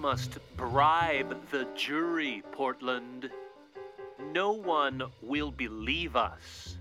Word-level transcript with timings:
must 0.00 0.38
bribe 0.56 1.36
the 1.50 1.68
jury, 1.76 2.42
Portland. 2.52 3.30
No 4.32 4.52
one 4.52 5.02
will 5.20 5.50
believe 5.50 6.16
us. 6.16 6.78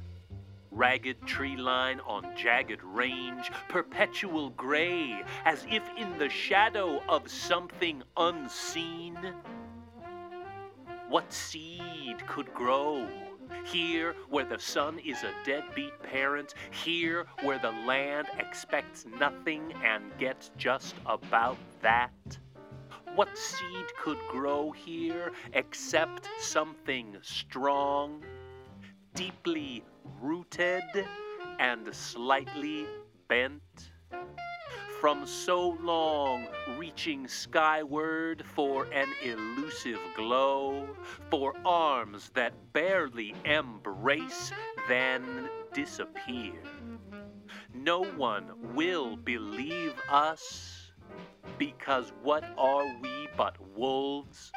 Ragged 0.72 1.28
tree 1.28 1.58
line 1.58 2.00
on 2.08 2.34
jagged 2.38 2.82
range, 2.82 3.52
perpetual 3.68 4.52
gray, 4.52 5.22
as 5.44 5.66
if 5.70 5.84
in 5.98 6.18
the 6.18 6.30
shadow 6.30 7.04
of 7.10 7.30
something 7.30 8.04
unseen. 8.16 9.18
What 11.10 11.34
seed 11.34 12.26
could 12.26 12.54
grow? 12.54 13.06
Here, 13.66 14.16
where 14.30 14.46
the 14.46 14.60
sun 14.60 14.98
is 15.00 15.24
a 15.24 15.34
deadbeat 15.44 16.02
parent, 16.04 16.54
here, 16.72 17.26
where 17.44 17.60
the 17.60 17.72
land 17.72 18.28
expects 18.38 19.06
nothing 19.20 19.74
and 19.84 20.04
gets 20.18 20.52
just 20.56 20.96
about 21.06 21.58
that. 21.82 22.38
What 23.16 23.38
seed 23.38 23.96
could 23.98 24.20
grow 24.30 24.72
here 24.72 25.32
except 25.54 26.30
something 26.40 27.18
strong, 27.22 28.24
deeply 29.14 29.84
rooted, 30.22 30.84
and 31.60 31.94
slightly 31.94 32.86
bent? 33.28 33.92
From 35.02 35.26
so 35.26 35.78
long 35.82 36.48
reaching 36.78 37.28
skyward 37.28 38.46
for 38.46 38.86
an 38.86 39.10
elusive 39.24 40.00
glow, 40.16 40.88
for 41.30 41.54
arms 41.66 42.30
that 42.36 42.54
barely 42.74 43.34
embrace, 43.46 44.52
then 44.88 45.50
disappear. 45.74 46.54
No 47.74 48.04
one 48.04 48.74
will 48.76 49.16
believe 49.16 49.94
us, 50.10 50.79
because 51.58 52.12
what 52.24 52.44
are 52.58 52.86
we 53.02 53.28
but 53.38 53.56
wolves 53.76 54.52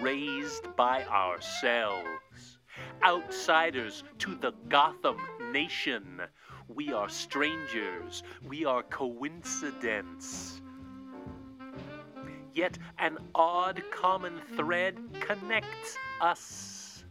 raised 0.00 0.74
by 0.76 1.04
ourselves? 1.04 2.58
Outsiders 3.04 4.04
to 4.18 4.34
the 4.34 4.52
Gotham 4.68 5.18
nation. 5.52 6.20
We 6.68 6.92
are 6.92 7.08
strangers. 7.08 8.22
We 8.46 8.64
are 8.64 8.82
coincidence. 8.82 10.62
Yet 12.54 12.78
an 12.98 13.18
odd 13.34 13.82
common 13.90 14.40
thread 14.56 14.98
connects 15.20 15.96
us. 16.20 17.04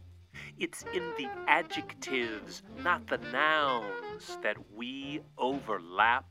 It's 0.58 0.84
in 0.94 1.02
the 1.16 1.28
adjectives, 1.48 2.62
not 2.84 3.06
the 3.08 3.18
nouns, 3.32 4.38
that 4.42 4.56
we 4.72 5.20
overlap. 5.36 6.26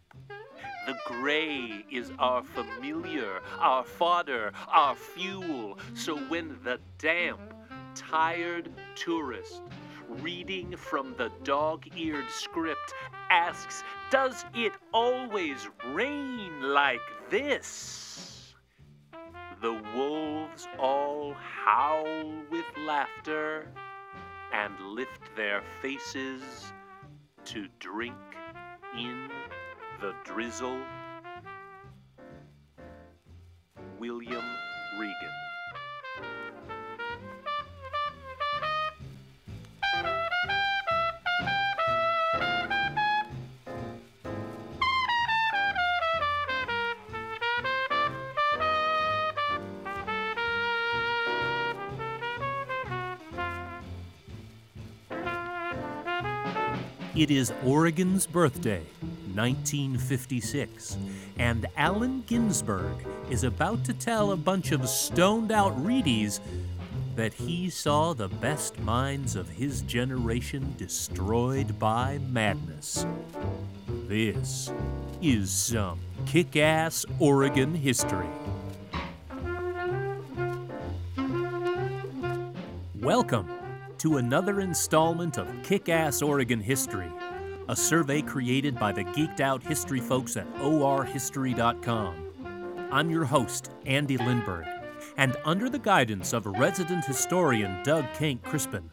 The 0.88 0.98
gray 1.06 1.86
is 1.92 2.12
our 2.18 2.44
familiar, 2.44 3.40
our 3.60 3.84
fodder, 3.84 4.52
our 4.68 4.96
fuel. 4.96 5.78
So 5.94 6.18
when 6.18 6.58
the 6.64 6.80
damp, 6.98 7.54
tired 7.94 8.72
tourist 8.96 9.62
reading 10.08 10.76
from 10.76 11.16
the 11.18 11.32
dog 11.44 11.86
eared 11.96 12.30
script 12.30 12.94
asks, 13.30 13.84
Does 14.10 14.44
it 14.54 14.74
always 14.94 15.70
rain 15.88 16.62
like 16.62 17.00
this? 17.30 18.54
The 19.62 19.80
wolves 19.96 20.68
all 20.80 21.34
howl 21.34 22.34
with 22.50 22.66
laughter 22.80 23.68
and 24.52 24.74
lift 24.80 25.36
their 25.36 25.62
faces 25.82 26.74
to 27.46 27.68
drink 27.80 28.16
in 28.98 29.30
the 30.02 30.16
drizzle. 30.24 30.80
William 34.00 34.44
Regan. 35.00 35.16
It 57.14 57.30
is 57.30 57.54
Oregon's 57.64 58.26
birthday, 58.26 58.82
1956, 59.36 60.98
and 61.38 61.66
Allen 61.78 62.24
Ginsberg 62.28 62.96
is 63.30 63.44
about 63.44 63.84
to 63.86 63.94
tell 63.94 64.32
a 64.32 64.38
bunch 64.38 64.72
of 64.72 64.88
stoned 64.88 65.52
out 65.52 65.78
Reedies 65.84 66.40
that 67.16 67.34
he 67.34 67.70
saw 67.70 68.14
the 68.14 68.28
best 68.28 68.80
minds 68.80 69.36
of 69.36 69.50
his 69.50 69.82
generation 69.82 70.74
destroyed 70.78 71.78
by 71.80 72.20
madness. 72.30 73.06
This 74.08 74.72
is 75.22 75.52
some 75.52 76.00
kick 76.26 76.56
ass 76.56 77.06
Oregon 77.20 77.74
history. 77.74 78.30
Welcome 83.02 83.50
to 83.98 84.18
another 84.18 84.62
installment 84.62 85.38
of 85.38 85.48
Kick 85.64 85.90
Ass 85.90 86.22
Oregon 86.24 86.60
History, 86.60 87.12
a 87.70 87.76
survey 87.76 88.22
created 88.22 88.80
by 88.80 88.92
the 88.92 89.04
geeked 89.04 89.40
out 89.40 89.62
history 89.64 90.00
folks 90.00 90.38
at 90.38 90.48
orhistory.com. 90.56 92.28
I'm 92.92 93.10
your 93.10 93.26
host, 93.26 93.72
Andy 93.86 94.18
Lindberg, 94.18 94.68
and 95.18 95.38
under 95.46 95.70
the 95.70 95.80
guidance 95.80 96.34
of 96.34 96.46
resident 96.46 97.06
historian 97.06 97.82
Doug 97.84 98.06
Kenck-Crispin, 98.14 98.90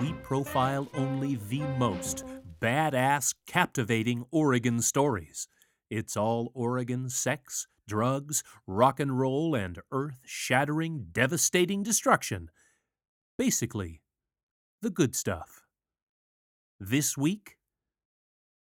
we 0.00 0.12
profile 0.22 0.88
only 0.94 1.36
the 1.48 1.60
most 1.78 2.24
badass, 2.60 3.34
captivating 3.46 4.24
Oregon 4.30 4.80
stories. 4.80 5.48
It's 5.90 6.16
all 6.16 6.50
Oregon 6.54 7.08
sex, 7.08 7.68
drugs, 7.86 8.42
rock 8.66 8.98
and 8.98 9.18
roll, 9.18 9.54
and 9.54 9.78
earth 9.92 10.20
shattering, 10.24 11.06
devastating 11.12 11.82
destruction. 11.82 12.50
Basically, 13.38 14.00
the 14.82 14.90
good 14.90 15.14
stuff. 15.14 15.62
This 16.80 17.16
week, 17.16 17.56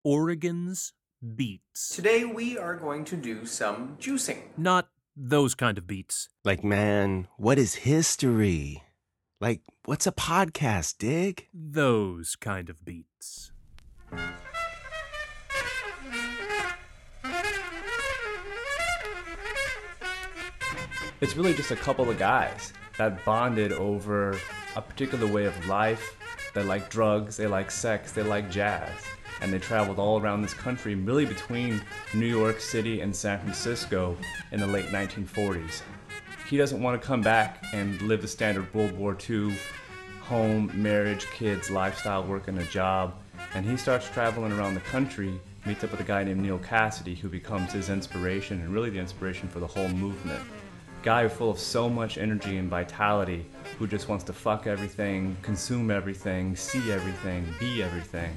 Oregon's 0.05 0.93
beats. 1.35 1.89
Today 1.95 2.25
we 2.25 2.57
are 2.57 2.77
going 2.77 3.05
to 3.07 3.17
do 3.17 3.45
some 3.45 3.97
juicing. 4.01 4.43
Not 4.57 4.89
those 5.17 5.55
kind 5.55 5.77
of 5.79 5.87
beats. 5.87 6.29
Like, 6.45 6.63
man, 6.63 7.27
what 7.37 7.59
is 7.59 7.75
history? 7.75 8.85
Like, 9.41 9.63
what's 9.85 10.07
a 10.07 10.13
podcast, 10.13 10.99
dig? 10.99 11.49
Those 11.53 12.37
kind 12.37 12.71
of 12.71 12.85
beats. 12.85 13.53
It's 21.21 21.37
really 21.37 21.55
just 21.55 21.73
a 21.73 21.77
couple 21.77 22.09
of 22.09 22.17
guys 22.17 22.73
that 22.97 23.25
bonded 23.25 23.73
over 23.73 24.39
a 24.77 24.83
particular 24.83 25.27
way 25.27 25.47
of 25.47 25.67
life. 25.67 26.17
They 26.55 26.63
like 26.63 26.89
drugs, 26.91 27.37
they 27.37 27.49
like 27.49 27.73
sex, 27.73 28.13
they 28.13 28.23
like 28.23 28.51
jazz. 28.51 28.93
And 29.41 29.53
they 29.53 29.59
traveled 29.59 29.99
all 29.99 30.21
around 30.21 30.43
this 30.43 30.55
country, 30.55 30.95
really 30.95 31.27
between 31.27 31.81
New 32.15 32.27
York 32.27 32.61
City 32.61 33.01
and 33.01 33.15
San 33.15 33.39
Francisco 33.39 34.17
in 34.53 34.61
the 34.61 34.67
late 34.67 34.87
1940s. 34.87 35.83
He 36.49 36.57
doesn't 36.57 36.83
want 36.83 37.01
to 37.01 37.07
come 37.07 37.21
back 37.21 37.65
and 37.73 38.01
live 38.03 38.23
the 38.23 38.29
standard 38.29 38.73
World 38.75 38.93
War 38.93 39.17
II 39.29 39.55
home, 40.23 40.71
marriage, 40.75 41.27
kids, 41.31 41.71
lifestyle, 41.71 42.23
work, 42.23 42.49
and 42.49 42.59
a 42.59 42.65
job. 42.65 43.15
And 43.55 43.65
he 43.65 43.77
starts 43.77 44.11
traveling 44.11 44.53
around 44.53 44.75
the 44.75 44.81
country, 44.81 45.41
meets 45.65 45.83
up 45.85 45.91
with 45.91 46.01
a 46.01 46.05
guy 46.05 46.23
named 46.25 46.43
Neal 46.43 46.59
Cassady, 46.59 47.17
who 47.17 47.29
becomes 47.29 47.73
his 47.73 47.89
inspiration 47.89 48.61
and 48.61 48.69
really 48.69 48.91
the 48.91 48.99
inspiration 48.99 49.49
for 49.49 49.61
the 49.61 49.67
whole 49.67 49.89
movement 49.89 50.43
guy 51.03 51.29
full 51.29 51.51
of 51.51 51.59
so 51.59 51.89
much 51.89 52.19
energy 52.19 52.57
and 52.57 52.69
vitality 52.69 53.47
who 53.79 53.87
just 53.87 54.09
wants 54.09 54.25
to 54.25 54.33
fuck 54.33 54.67
everything, 54.67 55.37
consume 55.43 55.91
everything, 55.91 56.57
see 56.57 56.91
everything, 56.91 57.47
be 57.61 57.83
everything. 57.83 58.31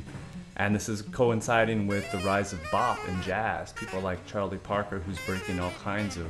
And 0.61 0.75
this 0.75 0.89
is 0.89 1.01
coinciding 1.01 1.87
with 1.87 2.11
the 2.11 2.19
rise 2.19 2.53
of 2.53 2.59
bop 2.71 2.99
and 3.07 3.23
jazz. 3.23 3.73
People 3.73 3.99
like 3.99 4.23
Charlie 4.27 4.59
Parker, 4.59 4.99
who's 4.99 5.17
breaking 5.25 5.59
all 5.59 5.71
kinds 5.83 6.17
of 6.17 6.27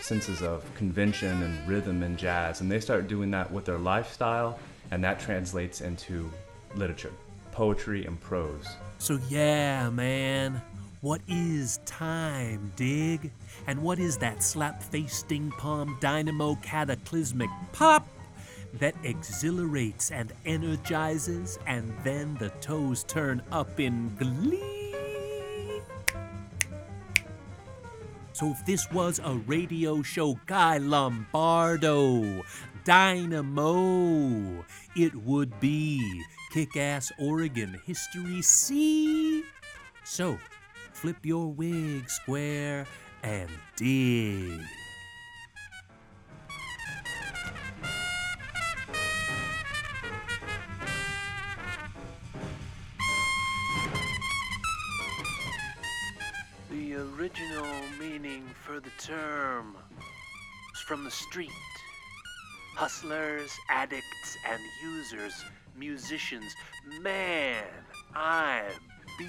senses 0.00 0.42
of 0.42 0.64
convention 0.74 1.40
and 1.40 1.68
rhythm 1.68 2.02
in 2.02 2.16
jazz. 2.16 2.62
And 2.62 2.68
they 2.68 2.80
start 2.80 3.06
doing 3.06 3.30
that 3.30 3.48
with 3.52 3.64
their 3.64 3.78
lifestyle, 3.78 4.58
and 4.90 5.04
that 5.04 5.20
translates 5.20 5.82
into 5.82 6.28
literature, 6.74 7.12
poetry, 7.52 8.04
and 8.06 8.20
prose. 8.20 8.66
So, 8.98 9.20
yeah, 9.28 9.88
man, 9.88 10.60
what 11.00 11.20
is 11.28 11.78
time, 11.86 12.72
dig? 12.74 13.30
And 13.68 13.80
what 13.84 14.00
is 14.00 14.18
that 14.18 14.42
slap 14.42 14.82
face 14.82 15.18
sting 15.18 15.52
palm 15.58 15.96
dynamo 16.00 16.56
cataclysmic 16.56 17.50
pop 17.70 18.08
that 18.78 18.94
exhilarates 19.04 20.10
and 20.10 20.32
energizes, 20.44 21.58
and 21.66 21.92
then 22.02 22.36
the 22.40 22.50
toes 22.60 23.04
turn 23.04 23.42
up 23.52 23.78
in 23.78 24.14
glee? 24.16 25.80
So 28.32 28.48
if 28.48 28.66
this 28.66 28.90
was 28.90 29.20
a 29.22 29.34
radio 29.46 30.02
show, 30.02 30.40
Guy 30.46 30.78
Lombardo, 30.78 32.42
Dynamo, 32.84 34.64
it 34.96 35.14
would 35.14 35.60
be 35.60 36.24
Kick 36.52 36.76
Ass 36.76 37.12
Oregon 37.18 37.80
History 37.86 38.42
C. 38.42 39.44
So 40.04 40.36
flip 40.92 41.24
your 41.24 41.46
wig 41.46 42.10
square 42.10 42.86
and 43.22 43.48
dig. 43.76 44.60
Original 57.34 57.74
meaning 57.98 58.44
for 58.62 58.78
the 58.78 58.90
term 58.90 59.76
is 60.72 60.80
from 60.82 61.02
the 61.02 61.10
street. 61.10 61.50
Hustlers, 62.76 63.50
addicts, 63.68 64.36
and 64.48 64.60
users, 64.84 65.44
musicians. 65.76 66.54
Man, 67.02 67.64
I'm 68.14 68.70
beat. 69.18 69.28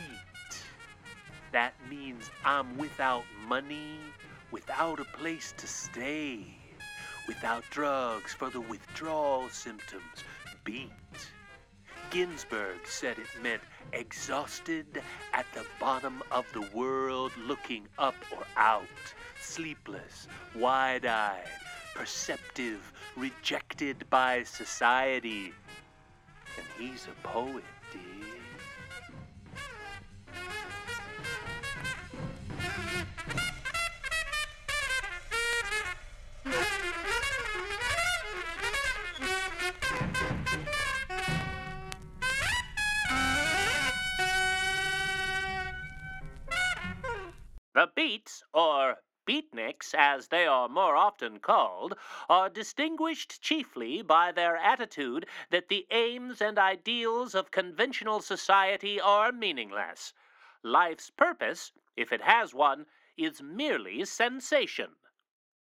That 1.51 1.73
means 1.89 2.29
I'm 2.43 2.77
without 2.77 3.23
money, 3.47 3.97
without 4.51 4.99
a 4.99 5.05
place 5.17 5.55
to 5.57 5.65
stay, 5.65 6.45
without 7.27 7.63
drugs 7.71 8.33
for 8.33 8.51
the 8.51 8.61
withdrawal 8.61 9.49
symptoms. 9.49 10.23
Beat. 10.63 10.91
Ginsberg 12.11 12.85
said 12.85 13.17
it 13.17 13.41
meant 13.41 13.63
exhausted 13.93 15.01
at 15.33 15.45
the 15.53 15.65
bottom 15.79 16.21
of 16.31 16.45
the 16.53 16.67
world, 16.73 17.31
looking 17.45 17.87
up 17.97 18.15
or 18.35 18.43
out, 18.57 18.83
sleepless, 19.41 20.27
wide 20.55 21.05
eyed, 21.05 21.47
perceptive, 21.95 22.91
rejected 23.15 24.09
by 24.09 24.43
society. 24.43 25.53
And 26.57 26.65
he's 26.77 27.07
a 27.07 27.27
poet, 27.27 27.63
The 47.75 47.91
beats, 47.93 48.41
or 48.53 49.03
beatniks 49.27 49.93
as 49.93 50.29
they 50.29 50.47
are 50.47 50.69
more 50.69 50.95
often 50.95 51.39
called, 51.39 51.95
are 52.29 52.49
distinguished 52.49 53.41
chiefly 53.41 54.01
by 54.01 54.31
their 54.31 54.55
attitude 54.55 55.27
that 55.49 55.67
the 55.67 55.85
aims 55.91 56.41
and 56.41 56.57
ideals 56.57 57.35
of 57.35 57.51
conventional 57.51 58.21
society 58.21 59.01
are 59.01 59.33
meaningless. 59.33 60.13
Life's 60.63 61.09
purpose, 61.09 61.73
if 61.97 62.13
it 62.13 62.21
has 62.21 62.53
one, 62.53 62.85
is 63.17 63.41
merely 63.41 64.05
sensation. 64.05 64.91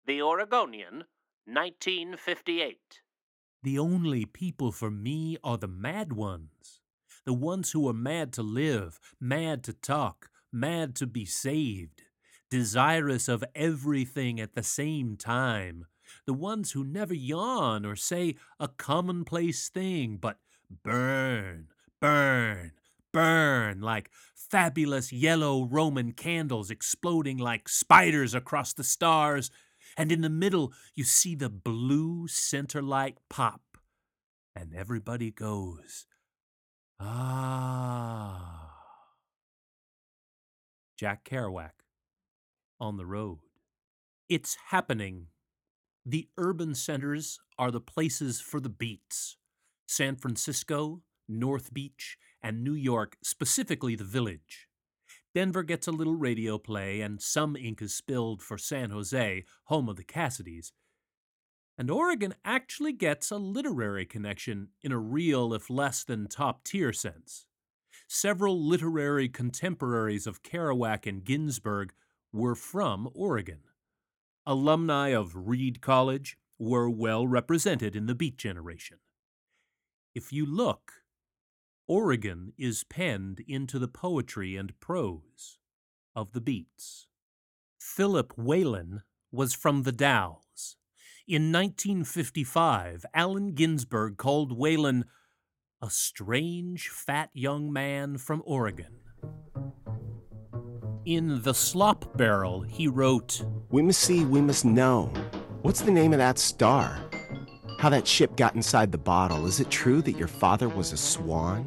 The 0.05 0.21
Oregonian, 0.21 1.05
1958. 1.47 3.01
The 3.63 3.79
only 3.79 4.27
people 4.27 4.73
for 4.73 4.91
me 4.91 5.39
are 5.43 5.57
the 5.57 5.69
mad 5.69 6.13
ones. 6.13 6.83
The 7.25 7.33
ones 7.33 7.71
who 7.73 7.89
are 7.89 7.95
mad 7.95 8.35
to 8.35 8.43
live, 8.43 9.01
mad 9.19 9.65
to 9.65 9.73
talk, 9.73 10.29
mad 10.55 10.95
to 10.97 11.07
be 11.07 11.25
saved, 11.25 12.03
desirous 12.51 13.29
of 13.29 13.45
everything 13.55 14.41
at 14.41 14.55
the 14.55 14.63
same 14.63 15.17
time. 15.17 15.87
The 16.27 16.33
ones 16.33 16.73
who 16.73 16.85
never 16.85 17.15
yawn 17.15 17.85
or 17.85 17.97
say 17.97 18.37
a 18.61 18.69
commonplace 18.69 19.69
thing, 19.69 20.17
but 20.17 20.39
burn, 20.83 21.69
burn, 22.01 22.73
burn 23.13 23.81
like 23.81 24.11
fabulous 24.35 25.13
yellow 25.13 25.65
Roman 25.65 26.13
candles 26.13 26.71
exploding 26.71 27.39
like 27.39 27.69
spiders 27.69 28.35
across 28.35 28.73
the 28.73 28.85
stars. 28.85 29.51
And 29.97 30.11
in 30.11 30.21
the 30.21 30.31
middle, 30.31 30.73
you 30.95 31.05
see 31.05 31.35
the 31.35 31.51
blue 31.51 32.29
center 32.29 32.83
light 32.83 33.19
pop. 33.29 33.61
And 34.57 34.75
everybody 34.75 35.31
goes, 35.31 36.07
Ah. 37.01 38.64
Jack 40.97 41.25
Kerouac 41.25 41.71
on 42.81 42.97
the 42.97 43.07
road. 43.07 43.39
It's 44.29 44.57
happening. 44.69 45.27
The 46.07 46.29
urban 46.39 46.75
centers 46.75 47.39
are 47.59 47.71
the 47.71 47.81
places 47.81 48.41
for 48.41 48.61
the 48.61 48.69
beats. 48.69 49.37
San 49.87 50.17
Francisco, 50.17 51.03
North 51.29 51.73
Beach, 51.73 52.17
and 52.43 52.63
New 52.63 52.75
York, 52.75 53.17
specifically 53.23 53.97
the 53.97 54.05
village. 54.05 54.69
Denver 55.35 55.63
gets 55.63 55.87
a 55.87 55.93
little 55.93 56.15
radio 56.15 56.59
play, 56.59 57.01
and 57.01 57.21
some 57.21 57.57
ink 57.57 57.83
is 57.83 57.95
spilled 57.95 58.41
for 58.41 58.57
San 58.57 58.91
Jose, 58.91 59.45
home 59.65 59.89
of 59.89 59.97
the 59.97 60.05
Cassadys. 60.05 60.73
And 61.77 61.91
Oregon 61.91 62.35
actually 62.45 62.93
gets 62.93 63.31
a 63.33 63.37
literary 63.37 64.07
connection 64.07 64.69
in 64.83 64.93
a 64.93 64.99
real, 64.99 65.53
if 65.53 65.69
less 65.69 66.05
than 66.05 66.29
top 66.29 66.63
tier 66.63 66.93
sense. 66.93 67.47
Several 68.17 68.65
literary 68.65 69.29
contemporaries 69.29 70.29
of 70.29 70.45
Kerouac 70.45 71.05
and 71.05 71.25
Ginsberg 71.25 71.93
were 72.33 72.55
from 72.55 73.11
Oregon. 73.13 73.63
Alumni 74.47 75.09
of 75.09 75.33
Reed 75.35 75.81
College 75.81 76.39
were 76.57 76.89
well 76.89 77.27
represented 77.27 77.97
in 77.97 78.07
the 78.07 78.15
Beat 78.15 78.37
generation. 78.37 78.99
If 80.15 80.33
you 80.33 80.47
look, 80.47 80.93
Oregon 81.89 82.53
is 82.57 82.85
penned 82.85 83.41
into 83.49 83.81
the 83.81 83.89
poetry 83.89 84.55
and 84.55 84.79
prose 84.79 85.59
of 86.15 86.35
the 86.35 86.41
Beats. 86.41 87.09
Philip 87.81 88.33
Whalen 88.37 89.03
was 89.33 89.55
from 89.55 89.83
the 89.83 89.93
Dalles. 89.93 90.77
In 91.27 91.51
1955, 91.51 93.07
Allen 93.13 93.55
Ginsberg 93.55 94.19
called 94.19 94.57
Whalen 94.57 95.05
a 95.85 95.91
strange, 95.91 96.89
fat 96.89 97.29
young 97.35 97.71
man 97.71 98.17
from 98.17 98.43
Oregon. 98.47 99.01
In 101.05 101.43
The 101.43 101.53
Slop 101.53 102.17
Barrel, 102.17 102.63
he 102.63 102.89
wrote, 102.89 103.45
We 103.69 103.83
must 103.83 104.01
see, 104.01 104.25
we 104.25 104.41
must 104.41 104.65
know. 104.65 105.13
What's 105.61 105.83
the 105.83 105.91
name 105.91 106.15
of 106.15 106.19
that 106.21 106.39
star? 106.39 106.99
How 107.79 107.91
that 107.91 108.09
ship 108.09 108.35
got 108.35 108.55
inside 108.55 108.93
the 108.93 108.99
bottle. 108.99 109.45
Is 109.45 109.61
it 109.61 109.69
true 109.69 110.01
that 110.01 110.17
your 110.17 110.27
father 110.27 110.71
was 110.71 110.93
a 110.93 110.97
swan? 110.97 111.65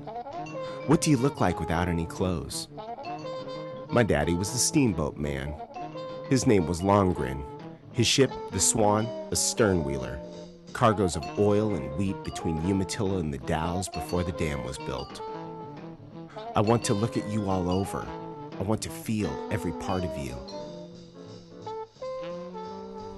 What 0.88 1.02
do 1.02 1.12
you 1.12 1.18
look 1.18 1.40
like 1.40 1.60
without 1.60 1.88
any 1.88 2.08
clothes? 2.08 2.70
My 3.92 4.02
daddy 4.02 4.34
was 4.34 4.52
a 4.52 4.58
steamboat 4.58 5.18
man. 5.18 5.54
His 6.28 6.48
name 6.48 6.66
was 6.66 6.82
Longren. 6.82 7.46
His 7.92 8.08
ship, 8.08 8.32
the 8.52 8.60
Swan, 8.60 9.06
a 9.06 9.36
sternwheeler. 9.36 10.27
Cargoes 10.78 11.16
of 11.16 11.40
oil 11.40 11.74
and 11.74 11.92
wheat 11.98 12.24
between 12.24 12.64
Umatilla 12.64 13.18
and 13.18 13.34
the 13.34 13.40
Dalles 13.40 13.90
before 13.90 14.24
the 14.24 14.32
dam 14.34 14.64
was 14.64 14.78
built. 14.78 15.24
I 16.56 16.62
want 16.62 16.84
to 16.84 16.94
look 16.94 17.18
at 17.18 17.28
you 17.30 17.50
all 17.50 17.72
over. 17.72 18.06
I 18.60 18.62
want 18.62 18.84
to 18.84 18.92
feel 18.92 19.50
every 19.50 19.72
part 19.72 20.04
of 20.04 20.16
you. 20.20 20.36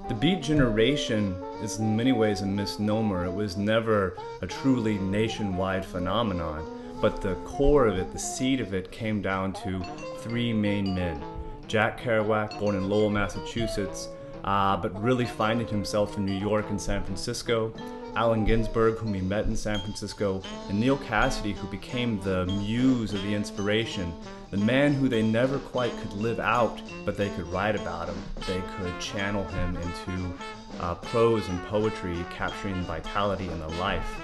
The 0.08 0.14
Beat 0.14 0.40
generation 0.40 1.34
is 1.62 1.78
in 1.80 1.94
many 1.94 2.12
ways 2.12 2.40
a 2.40 2.46
misnomer. 2.46 3.26
It 3.26 3.34
was 3.34 3.58
never 3.58 4.16
a 4.40 4.46
truly 4.46 4.96
nationwide 4.96 5.84
phenomenon, 5.84 6.64
but 7.02 7.20
the 7.20 7.34
core 7.44 7.86
of 7.86 7.98
it, 7.98 8.10
the 8.10 8.18
seed 8.18 8.62
of 8.62 8.72
it, 8.72 8.90
came 8.90 9.20
down 9.20 9.52
to 9.64 9.84
three 10.20 10.54
main 10.54 10.94
men. 10.94 11.22
Jack 11.68 12.00
Kerouac, 12.00 12.58
born 12.58 12.74
in 12.74 12.88
Lowell, 12.88 13.10
Massachusetts, 13.10 14.08
uh, 14.44 14.76
but 14.76 15.00
really 15.02 15.26
finding 15.26 15.66
himself 15.66 16.16
in 16.16 16.24
New 16.24 16.38
York 16.38 16.70
and 16.70 16.80
San 16.80 17.02
Francisco. 17.04 17.72
Allen 18.16 18.44
Ginsberg, 18.44 18.96
whom 18.96 19.14
he 19.14 19.20
met 19.20 19.44
in 19.44 19.56
San 19.56 19.78
Francisco, 19.78 20.42
and 20.68 20.80
Neal 20.80 20.98
Cassady, 20.98 21.54
who 21.54 21.68
became 21.68 22.20
the 22.20 22.46
muse 22.46 23.12
of 23.12 23.22
the 23.22 23.34
inspiration, 23.34 24.12
the 24.50 24.56
man 24.56 24.92
who 24.92 25.08
they 25.08 25.22
never 25.22 25.58
quite 25.58 25.96
could 26.00 26.12
live 26.14 26.40
out, 26.40 26.80
but 27.04 27.16
they 27.16 27.28
could 27.30 27.46
write 27.48 27.76
about 27.76 28.08
him. 28.08 28.20
They 28.48 28.60
could 28.76 28.98
channel 28.98 29.44
him 29.44 29.76
into 29.76 30.34
uh, 30.80 30.96
prose 30.96 31.48
and 31.48 31.62
poetry, 31.66 32.16
capturing 32.30 32.82
vitality 32.82 33.46
and 33.46 33.62
the 33.62 33.68
life. 33.68 34.20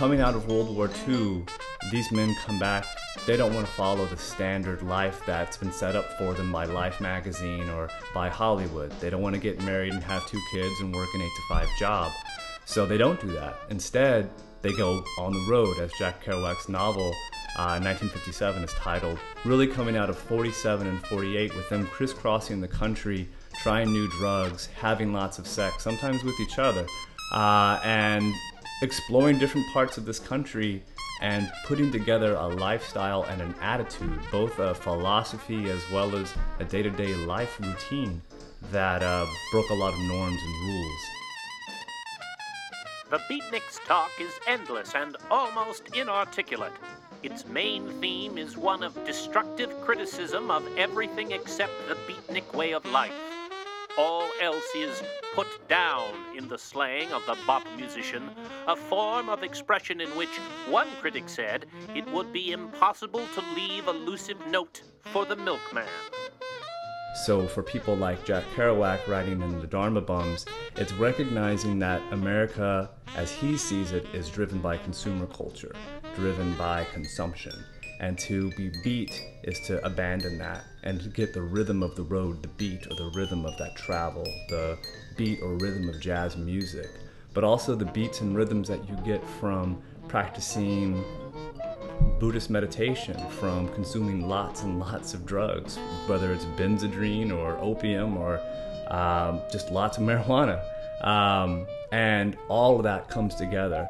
Coming 0.00 0.22
out 0.22 0.34
of 0.34 0.46
World 0.46 0.74
War 0.74 0.88
II, 1.06 1.44
these 1.92 2.10
men 2.10 2.34
come 2.46 2.58
back. 2.58 2.86
They 3.26 3.36
don't 3.36 3.52
want 3.52 3.66
to 3.66 3.72
follow 3.74 4.06
the 4.06 4.16
standard 4.16 4.82
life 4.82 5.20
that's 5.26 5.58
been 5.58 5.70
set 5.70 5.94
up 5.94 6.16
for 6.16 6.32
them 6.32 6.50
by 6.50 6.64
Life 6.64 7.02
magazine 7.02 7.68
or 7.68 7.90
by 8.14 8.30
Hollywood. 8.30 8.98
They 8.98 9.10
don't 9.10 9.20
want 9.20 9.34
to 9.34 9.38
get 9.38 9.62
married 9.62 9.92
and 9.92 10.02
have 10.02 10.26
two 10.26 10.40
kids 10.54 10.80
and 10.80 10.94
work 10.94 11.10
an 11.12 11.20
8 11.20 11.24
to 11.24 11.42
5 11.50 11.68
job. 11.78 12.12
So 12.64 12.86
they 12.86 12.96
don't 12.96 13.20
do 13.20 13.26
that. 13.32 13.58
Instead, 13.68 14.30
they 14.62 14.72
go 14.72 15.04
on 15.18 15.34
the 15.34 15.46
road, 15.50 15.78
as 15.80 15.92
Jack 15.98 16.24
Kerouac's 16.24 16.70
novel 16.70 17.12
uh, 17.58 17.76
1957 17.78 18.64
is 18.64 18.72
titled, 18.72 19.18
really 19.44 19.66
coming 19.66 19.98
out 19.98 20.08
of 20.08 20.16
47 20.16 20.86
and 20.86 21.06
48 21.08 21.54
with 21.54 21.68
them 21.68 21.86
crisscrossing 21.86 22.62
the 22.62 22.68
country, 22.68 23.28
trying 23.60 23.92
new 23.92 24.08
drugs, 24.12 24.70
having 24.80 25.12
lots 25.12 25.38
of 25.38 25.46
sex, 25.46 25.84
sometimes 25.84 26.24
with 26.24 26.40
each 26.40 26.58
other, 26.58 26.86
uh, 27.34 27.78
and 27.84 28.32
exploring 28.82 29.38
different 29.38 29.66
parts 29.72 29.98
of 29.98 30.04
this 30.04 30.18
country 30.18 30.82
and 31.20 31.50
putting 31.66 31.92
together 31.92 32.34
a 32.34 32.48
lifestyle 32.48 33.24
and 33.24 33.42
an 33.42 33.54
attitude, 33.60 34.18
both 34.32 34.58
a 34.58 34.74
philosophy 34.74 35.70
as 35.70 35.82
well 35.92 36.16
as 36.16 36.32
a 36.58 36.64
day 36.64 36.82
to 36.82 36.90
day 36.90 37.14
life 37.26 37.60
routine 37.60 38.22
that 38.72 39.02
uh, 39.02 39.26
broke 39.52 39.68
a 39.70 39.74
lot 39.74 39.92
of 39.92 40.00
norms 40.00 40.38
and 40.42 40.68
rules. 40.68 41.02
The 43.10 43.18
Beatnik's 43.28 43.80
talk 43.86 44.10
is 44.20 44.32
endless 44.46 44.94
and 44.94 45.16
almost 45.30 45.82
inarticulate. 45.96 46.72
Its 47.22 47.44
main 47.46 48.00
theme 48.00 48.38
is 48.38 48.56
one 48.56 48.82
of 48.82 49.04
destructive 49.04 49.78
criticism 49.82 50.50
of 50.50 50.64
everything 50.78 51.32
except 51.32 51.72
the 51.88 51.96
beatnik 52.06 52.54
way 52.54 52.72
of 52.72 52.84
life. 52.86 53.29
All 54.02 54.30
else 54.40 54.74
is 54.74 55.02
put 55.34 55.68
down 55.68 56.14
in 56.34 56.48
the 56.48 56.56
slang 56.56 57.12
of 57.12 57.26
the 57.26 57.36
bop 57.46 57.66
musician, 57.76 58.30
a 58.66 58.74
form 58.74 59.28
of 59.28 59.42
expression 59.42 60.00
in 60.00 60.08
which 60.16 60.34
one 60.70 60.88
critic 61.02 61.28
said 61.28 61.66
it 61.94 62.10
would 62.10 62.32
be 62.32 62.52
impossible 62.52 63.26
to 63.34 63.42
leave 63.54 63.88
a 63.88 63.92
lucid 63.92 64.38
note 64.48 64.80
for 65.12 65.26
the 65.26 65.36
milkman. 65.36 65.84
So, 67.26 67.46
for 67.46 67.62
people 67.62 67.94
like 67.94 68.24
Jack 68.24 68.44
Kerouac 68.56 69.06
writing 69.06 69.42
in 69.42 69.60
the 69.60 69.66
Dharma 69.66 70.00
Bums, 70.00 70.46
it's 70.76 70.94
recognizing 70.94 71.78
that 71.80 72.00
America, 72.10 72.88
as 73.16 73.30
he 73.30 73.58
sees 73.58 73.92
it, 73.92 74.06
is 74.14 74.30
driven 74.30 74.60
by 74.60 74.78
consumer 74.78 75.26
culture, 75.26 75.74
driven 76.16 76.54
by 76.54 76.84
consumption. 76.94 77.52
And 78.00 78.18
to 78.20 78.50
be 78.52 78.72
beat 78.82 79.22
is 79.44 79.60
to 79.66 79.84
abandon 79.84 80.38
that 80.38 80.64
and 80.82 81.00
to 81.02 81.08
get 81.10 81.34
the 81.34 81.42
rhythm 81.42 81.82
of 81.82 81.94
the 81.96 82.02
road, 82.02 82.42
the 82.42 82.48
beat 82.48 82.86
or 82.90 82.94
the 82.94 83.10
rhythm 83.14 83.44
of 83.44 83.56
that 83.58 83.76
travel, 83.76 84.24
the 84.48 84.78
beat 85.16 85.40
or 85.42 85.54
rhythm 85.56 85.88
of 85.88 86.00
jazz 86.00 86.36
music, 86.36 86.88
but 87.34 87.44
also 87.44 87.74
the 87.74 87.84
beats 87.84 88.22
and 88.22 88.34
rhythms 88.34 88.68
that 88.68 88.88
you 88.88 88.96
get 89.04 89.22
from 89.38 89.82
practicing 90.08 91.04
Buddhist 92.18 92.48
meditation 92.48 93.16
from 93.28 93.68
consuming 93.74 94.26
lots 94.26 94.62
and 94.62 94.80
lots 94.80 95.12
of 95.12 95.26
drugs, 95.26 95.78
whether 96.06 96.32
it's 96.32 96.46
Benzedrine 96.56 97.30
or 97.30 97.58
opium 97.58 98.16
or 98.16 98.40
um, 98.88 99.40
just 99.52 99.70
lots 99.70 99.98
of 99.98 100.04
marijuana. 100.08 100.62
Um, 101.04 101.66
and 101.92 102.36
all 102.48 102.76
of 102.76 102.82
that 102.84 103.08
comes 103.08 103.34
together. 103.34 103.86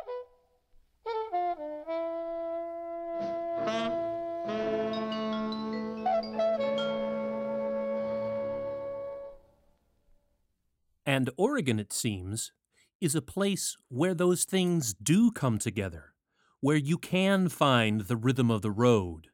And 11.21 11.29
Oregon, 11.37 11.79
it 11.79 11.93
seems, 11.93 12.51
is 12.99 13.15
a 13.15 13.21
place 13.21 13.77
where 13.91 14.15
those 14.15 14.45
things 14.45 14.95
do 14.95 15.31
come 15.31 15.59
together 15.59 16.15
where 16.61 16.79
you 16.79 16.97
can 16.97 17.51
find 17.51 18.01
the 18.01 18.17
rhythm 18.17 18.51
of 18.51 18.63
the 18.63 18.71
road, 18.71 19.27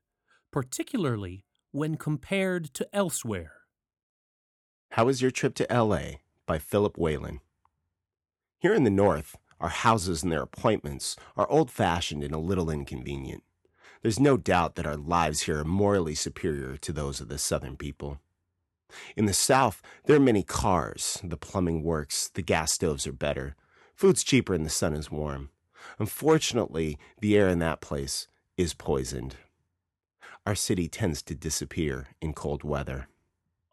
particularly 0.50 1.44
when 1.70 1.96
compared 1.96 2.74
to 2.74 2.88
elsewhere. 2.92 3.52
How 4.90 5.04
was 5.04 5.22
your 5.22 5.30
trip 5.30 5.54
to 5.54 5.66
LA 5.70 6.16
by 6.44 6.58
Philip 6.58 6.98
Whalen? 6.98 7.38
Here 8.58 8.74
in 8.74 8.82
the 8.82 8.90
North, 8.90 9.36
our 9.60 9.68
houses 9.68 10.24
and 10.24 10.32
their 10.32 10.42
appointments 10.42 11.14
are 11.36 11.48
old 11.48 11.70
fashioned 11.70 12.24
and 12.24 12.34
a 12.34 12.38
little 12.38 12.68
inconvenient. 12.68 13.44
There's 14.02 14.18
no 14.18 14.36
doubt 14.36 14.74
that 14.74 14.88
our 14.88 14.96
lives 14.96 15.42
here 15.42 15.60
are 15.60 15.64
morally 15.64 16.16
superior 16.16 16.76
to 16.78 16.92
those 16.92 17.20
of 17.20 17.28
the 17.28 17.38
Southern 17.38 17.76
people. 17.76 18.18
In 19.16 19.26
the 19.26 19.32
South, 19.32 19.82
there 20.04 20.16
are 20.16 20.20
many 20.20 20.42
cars, 20.42 21.20
the 21.22 21.36
plumbing 21.36 21.82
works, 21.82 22.28
the 22.28 22.42
gas 22.42 22.72
stoves 22.72 23.06
are 23.06 23.12
better, 23.12 23.56
food's 23.94 24.22
cheaper, 24.22 24.54
and 24.54 24.64
the 24.64 24.70
sun 24.70 24.94
is 24.94 25.10
warm. 25.10 25.50
Unfortunately, 25.98 26.98
the 27.20 27.36
air 27.36 27.48
in 27.48 27.58
that 27.60 27.80
place 27.80 28.28
is 28.56 28.74
poisoned. 28.74 29.36
Our 30.46 30.54
city 30.54 30.88
tends 30.88 31.22
to 31.22 31.34
disappear 31.34 32.08
in 32.20 32.32
cold 32.32 32.62
weather. 32.62 33.08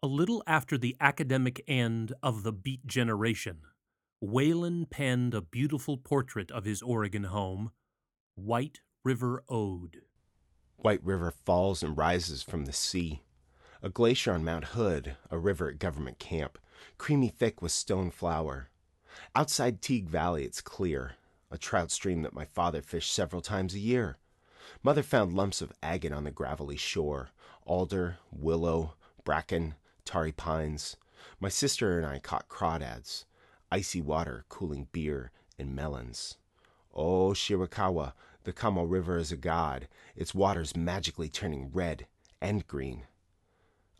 A 0.02 0.06
little 0.06 0.42
after 0.46 0.76
the 0.76 0.96
academic 1.00 1.62
end 1.66 2.12
of 2.22 2.42
the 2.42 2.52
Beat 2.52 2.86
generation, 2.86 3.60
Whalen 4.20 4.86
penned 4.86 5.34
a 5.34 5.40
beautiful 5.40 5.96
portrait 5.96 6.50
of 6.50 6.64
his 6.64 6.82
Oregon 6.82 7.24
home, 7.24 7.70
White 8.34 8.80
River 9.04 9.42
Ode. 9.48 10.02
White 10.76 11.04
River 11.04 11.32
falls 11.44 11.82
and 11.82 11.96
rises 11.96 12.42
from 12.42 12.64
the 12.64 12.72
sea. 12.72 13.22
A 13.84 13.90
glacier 13.90 14.32
on 14.32 14.46
Mount 14.46 14.64
Hood, 14.68 15.14
a 15.30 15.36
river 15.36 15.68
at 15.68 15.78
Government 15.78 16.18
Camp, 16.18 16.58
creamy 16.96 17.28
thick 17.28 17.60
with 17.60 17.70
stone 17.70 18.10
flour. 18.10 18.70
Outside 19.36 19.82
Teague 19.82 20.08
Valley, 20.08 20.46
it's 20.46 20.62
clear, 20.62 21.16
a 21.50 21.58
trout 21.58 21.90
stream 21.90 22.22
that 22.22 22.32
my 22.32 22.46
father 22.46 22.80
fished 22.80 23.12
several 23.12 23.42
times 23.42 23.74
a 23.74 23.78
year. 23.78 24.16
Mother 24.82 25.02
found 25.02 25.34
lumps 25.34 25.60
of 25.60 25.74
agate 25.82 26.14
on 26.14 26.24
the 26.24 26.30
gravelly 26.30 26.78
shore 26.78 27.28
alder, 27.66 28.16
willow, 28.32 28.94
bracken, 29.22 29.74
tarry 30.06 30.32
pines. 30.32 30.96
My 31.38 31.50
sister 31.50 31.98
and 31.98 32.06
I 32.06 32.20
caught 32.20 32.48
crawdads, 32.48 33.26
icy 33.70 34.00
water 34.00 34.46
cooling 34.48 34.88
beer 34.92 35.30
and 35.58 35.76
melons. 35.76 36.38
Oh, 36.94 37.32
Shirakawa, 37.34 38.14
the 38.44 38.54
Kamo 38.54 38.84
River 38.84 39.18
is 39.18 39.30
a 39.30 39.36
god, 39.36 39.88
its 40.16 40.34
waters 40.34 40.74
magically 40.74 41.28
turning 41.28 41.70
red 41.70 42.06
and 42.40 42.66
green. 42.66 43.02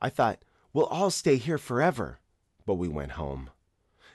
I 0.04 0.10
thought, 0.10 0.44
we'll 0.74 0.84
all 0.84 1.08
stay 1.08 1.36
here 1.36 1.56
forever, 1.56 2.18
but 2.66 2.74
we 2.74 2.88
went 2.88 3.12
home. 3.12 3.48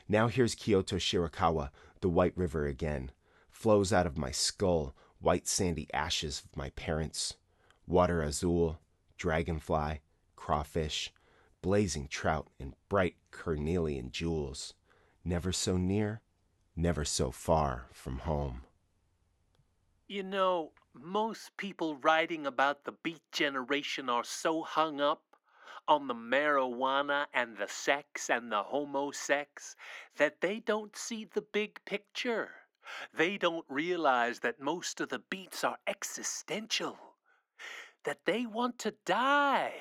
Now 0.07 0.27
here's 0.27 0.53
Kyoto 0.53 0.97
Shirakawa, 0.97 1.71
the 2.01 2.09
White 2.09 2.37
River 2.37 2.67
again, 2.67 3.09
flows 3.49 3.91
out 3.91 4.05
of 4.05 4.15
my 4.15 4.29
skull, 4.29 4.93
white 5.17 5.47
sandy 5.47 5.87
ashes 5.91 6.43
of 6.45 6.55
my 6.55 6.69
parents, 6.69 7.37
water 7.87 8.21
azul, 8.21 8.77
dragonfly, 9.17 10.01
crawfish, 10.35 11.11
blazing 11.63 12.07
trout, 12.07 12.49
and 12.59 12.75
bright 12.87 13.15
carnelian 13.31 14.11
jewels, 14.11 14.75
never 15.25 15.51
so 15.51 15.75
near, 15.75 16.21
never 16.75 17.03
so 17.03 17.31
far 17.31 17.87
from 17.93 18.19
home. 18.19 18.61
You 20.07 20.21
know, 20.21 20.71
most 20.93 21.57
people 21.57 21.95
writing 21.95 22.45
about 22.45 22.83
the 22.83 22.91
beat 22.91 23.23
generation 23.31 24.07
are 24.07 24.23
so 24.23 24.61
hung 24.61 25.01
up 25.01 25.23
on 25.89 26.07
the 26.07 26.13
marijuana 26.13 27.25
and 27.33 27.57
the 27.57 27.67
sex 27.67 28.29
and 28.29 28.51
the 28.51 28.63
homosex 28.63 29.75
that 30.17 30.39
they 30.39 30.59
don't 30.59 30.95
see 30.95 31.25
the 31.25 31.41
big 31.41 31.83
picture. 31.83 32.51
They 33.13 33.37
don't 33.37 33.65
realize 33.67 34.39
that 34.39 34.61
most 34.61 35.01
of 35.01 35.09
the 35.09 35.19
beats 35.19 35.63
are 35.63 35.79
existential, 35.87 36.97
that 38.05 38.19
they 38.25 38.45
want 38.45 38.77
to 38.79 38.93
die. 39.03 39.73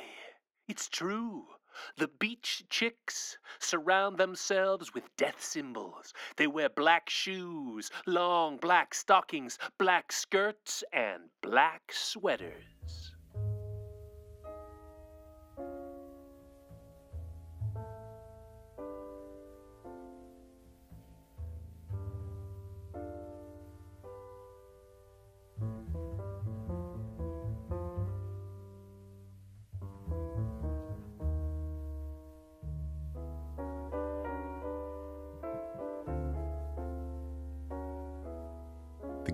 It's 0.67 0.89
true. 0.89 1.47
The 1.97 2.09
beach 2.09 2.65
chicks 2.71 3.39
surround 3.59 4.19
themselves 4.19 4.93
with 4.95 5.15
death 5.17 5.45
symbols. 5.45 6.13
They 6.37 6.47
wear 6.47 6.69
black 6.69 7.11
shoes, 7.11 7.91
long 8.07 8.57
black 8.57 8.95
stockings, 8.95 9.59
black 9.79 10.11
skirts, 10.11 10.83
and 10.93 11.31
black 11.43 11.93
sweaters. 11.93 13.08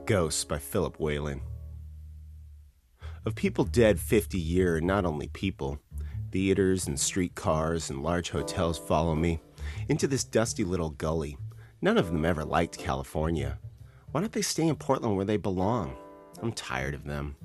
Ghosts 0.06 0.44
by 0.44 0.58
Philip 0.58 1.00
Whalen. 1.00 1.40
Of 3.24 3.34
people 3.34 3.64
dead 3.64 3.98
50 3.98 4.38
year, 4.38 4.78
not 4.78 5.06
only 5.06 5.28
people, 5.28 5.78
theaters 6.30 6.86
and 6.86 7.00
streetcars 7.00 7.88
and 7.88 8.02
large 8.02 8.28
hotels 8.28 8.78
follow 8.78 9.14
me 9.14 9.40
into 9.88 10.06
this 10.06 10.22
dusty 10.22 10.62
little 10.62 10.90
gully. 10.90 11.38
None 11.80 11.96
of 11.96 12.08
them 12.08 12.26
ever 12.26 12.44
liked 12.44 12.76
California. 12.76 13.58
Why 14.10 14.20
don't 14.20 14.32
they 14.32 14.42
stay 14.42 14.68
in 14.68 14.76
Portland 14.76 15.16
where 15.16 15.24
they 15.24 15.38
belong? 15.38 15.96
I'm 16.42 16.52
tired 16.52 16.92
of 16.92 17.04
them. 17.04 17.36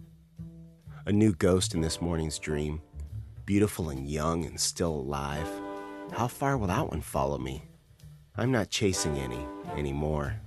A 1.05 1.13
new 1.13 1.33
ghost 1.33 1.73
in 1.73 1.79
this 1.79 2.01
morning's 2.01 2.39
dream, 2.39 2.81
beautiful 3.45 3.89
and 3.89 4.05
young 4.05 4.43
and 4.43 4.59
still 4.59 4.91
alive. 4.91 5.47
How 6.11 6.27
far 6.27 6.57
will 6.57 6.67
that 6.67 6.89
one 6.89 7.01
follow 7.01 7.37
me? 7.37 7.63
I'm 8.35 8.51
not 8.51 8.69
chasing 8.69 9.17
any 9.17 9.45
anymore. 9.77 10.41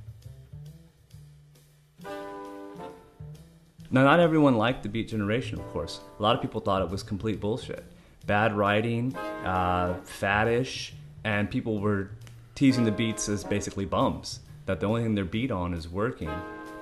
Now, 3.95 4.05
not 4.05 4.21
everyone 4.21 4.57
liked 4.57 4.83
the 4.83 4.89
Beat 4.89 5.09
Generation, 5.09 5.61
of 5.61 5.69
course. 5.69 6.01
A 6.19 6.23
lot 6.23 6.35
of 6.35 6.41
people 6.41 6.63
thought 6.63 6.81
it 6.81 6.89
was 6.89 7.03
complete 7.03 7.41
bullshit. 7.41 7.85
Bad 8.27 8.57
writing, 8.57 9.15
uh, 9.45 10.01
faddish, 10.07 10.93
and 11.25 11.51
people 11.51 11.79
were 11.79 12.13
teasing 12.55 12.85
the 12.85 12.91
Beats 12.91 13.29
as 13.29 13.45
basically 13.45 13.85
bums, 13.85 14.41
that 14.65 14.81
the 14.81 14.87
only 14.87 15.03
thing 15.03 15.15
they're 15.15 15.27
beat 15.27 15.51
on 15.51 15.75
is 15.75 15.91
working. 15.91 16.31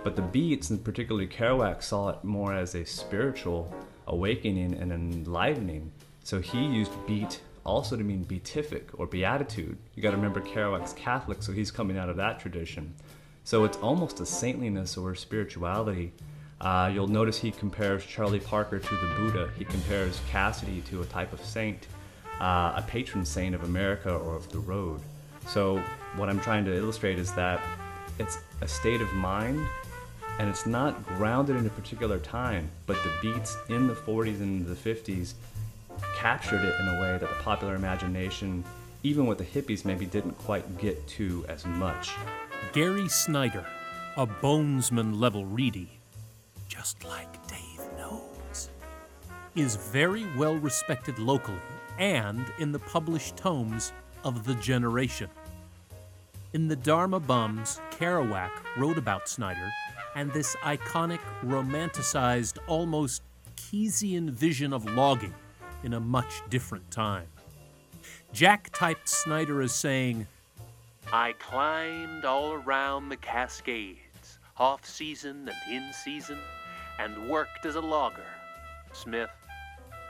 But 0.05 0.15
the 0.15 0.23
Beats, 0.23 0.71
and 0.71 0.85
particularly 0.85 1.27
Kerouac, 1.27 1.83
saw 1.83 2.11
it 2.11 2.23
more 2.23 2.55
as 2.55 2.77
a 2.77 2.87
spiritual 2.87 3.75
awakening 4.07 4.75
and 4.75 4.93
enlivening. 4.93 5.91
So 6.23 6.41
he 6.41 6.65
used 6.65 6.93
beat 7.09 7.41
also 7.67 7.97
to 7.97 8.05
mean 8.05 8.23
beatific 8.23 8.89
or 8.95 9.09
beatitude. 9.09 9.79
You 9.97 10.03
got 10.05 10.13
to 10.13 10.17
remember 10.17 10.41
Kerouac's 10.41 10.93
Catholic, 10.93 11.43
so 11.43 11.51
he's 11.51 11.73
coming 11.73 11.99
out 11.99 12.09
of 12.09 12.17
that 12.19 12.39
tradition. 12.39 12.95
So 13.43 13.65
it's 13.65 13.79
almost 13.79 14.21
a 14.21 14.27
saintliness 14.27 14.97
or 14.97 15.17
spirituality. 15.17 16.13
Uh, 16.61 16.91
you'll 16.93 17.09
notice 17.09 17.39
he 17.39 17.51
compares 17.51 18.05
Charlie 18.05 18.41
Parker 18.41 18.79
to 18.79 18.97
the 18.97 19.15
Buddha. 19.17 19.51
He 19.57 19.65
compares 19.65 20.21
Cassady 20.31 20.85
to 20.87 21.01
a 21.01 21.07
type 21.07 21.33
of 21.33 21.43
saint, 21.43 21.87
uh, 22.41 22.75
a 22.77 22.85
patron 22.87 23.25
saint 23.25 23.55
of 23.55 23.65
America 23.65 24.15
or 24.15 24.37
of 24.37 24.51
the 24.53 24.59
road. 24.59 25.01
So 25.49 25.83
what 26.17 26.29
I'm 26.29 26.41
trying 26.41 26.65
to 26.67 26.77
illustrate 26.77 27.19
is 27.19 27.33
that 27.33 27.61
it's 28.19 28.39
a 28.61 28.69
state 28.69 29.01
of 29.01 29.13
mind 29.15 29.67
and 30.39 30.49
it's 30.49 30.67
not 30.67 31.05
grounded 31.07 31.57
in 31.57 31.67
a 31.67 31.71
particular 31.71 32.19
time, 32.19 32.71
but 32.87 32.97
the 33.03 33.13
beats 33.21 33.57
in 33.69 33.87
the 33.87 33.95
40s 33.95 34.41
and 34.41 34.67
the 34.67 34.75
50s 34.75 35.35
captured 36.17 36.63
it 36.63 36.79
in 36.81 36.89
a 36.89 37.01
way 37.01 37.13
that 37.13 37.21
the 37.21 37.43
popular 37.43 37.75
imagination, 37.75 38.65
even 39.03 39.27
with 39.27 39.39
the 39.39 39.45
hippies, 39.45 39.85
maybe 39.85 40.07
didn't 40.07 40.37
quite 40.39 40.79
get 40.79 41.07
to 41.09 41.45
as 41.49 41.65
much. 41.67 42.13
Gary 42.73 43.09
Snyder, 43.09 43.67
a 44.17 44.27
bonesman 44.27 45.19
level 45.21 45.45
Reedy, 45.45 46.00
just 46.71 47.05
like 47.05 47.49
Dave 47.49 47.83
knows, 47.99 48.71
is 49.57 49.75
very 49.75 50.25
well 50.37 50.55
respected 50.55 51.19
locally 51.19 51.59
and 51.99 52.47
in 52.61 52.71
the 52.71 52.79
published 52.79 53.37
tomes 53.37 53.93
of 54.23 54.45
the 54.45 54.55
generation. 54.55 55.29
In 56.53 56.69
the 56.69 56.77
Dharma 56.77 57.19
Bums, 57.19 57.81
Kerouac 57.91 58.51
wrote 58.77 58.99
about 58.99 59.29
Snyder 59.29 59.71
and 60.15 60.33
this 60.33 60.55
iconic, 60.63 61.21
romanticized, 61.45 62.59
almost 62.69 63.23
Keyesian 63.57 64.31
vision 64.31 64.73
of 64.73 64.85
logging 64.95 65.35
in 65.83 65.95
a 65.95 66.01
much 66.01 66.43
different 66.51 66.89
time. 66.91 67.27
Jack 68.33 68.71
typed 68.73 69.09
Snyder 69.09 69.61
as 69.61 69.75
saying, 69.75 70.27
I 71.13 71.33
climbed 71.33 72.25
all 72.25 72.53
around 72.53 73.09
the 73.09 73.17
Cascades, 73.17 74.39
off 74.57 74.85
season 74.87 75.49
and 75.49 75.73
in 75.73 75.93
season, 75.93 76.39
and 77.01 77.31
worked 77.31 77.65
as 77.65 77.77
a 77.77 77.81
logger. 77.81 78.27
Smith, 78.93 79.31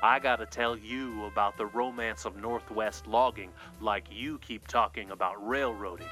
I 0.03 0.19
gotta 0.19 0.45
tell 0.45 0.77
you 0.77 1.25
about 1.27 1.57
the 1.57 1.67
romance 1.67 2.25
of 2.25 2.37
Northwest 2.37 3.07
logging 3.07 3.51
like 3.81 4.07
you 4.11 4.39
keep 4.39 4.67
talking 4.67 5.13
about 5.13 5.47
railroading. 5.47 6.09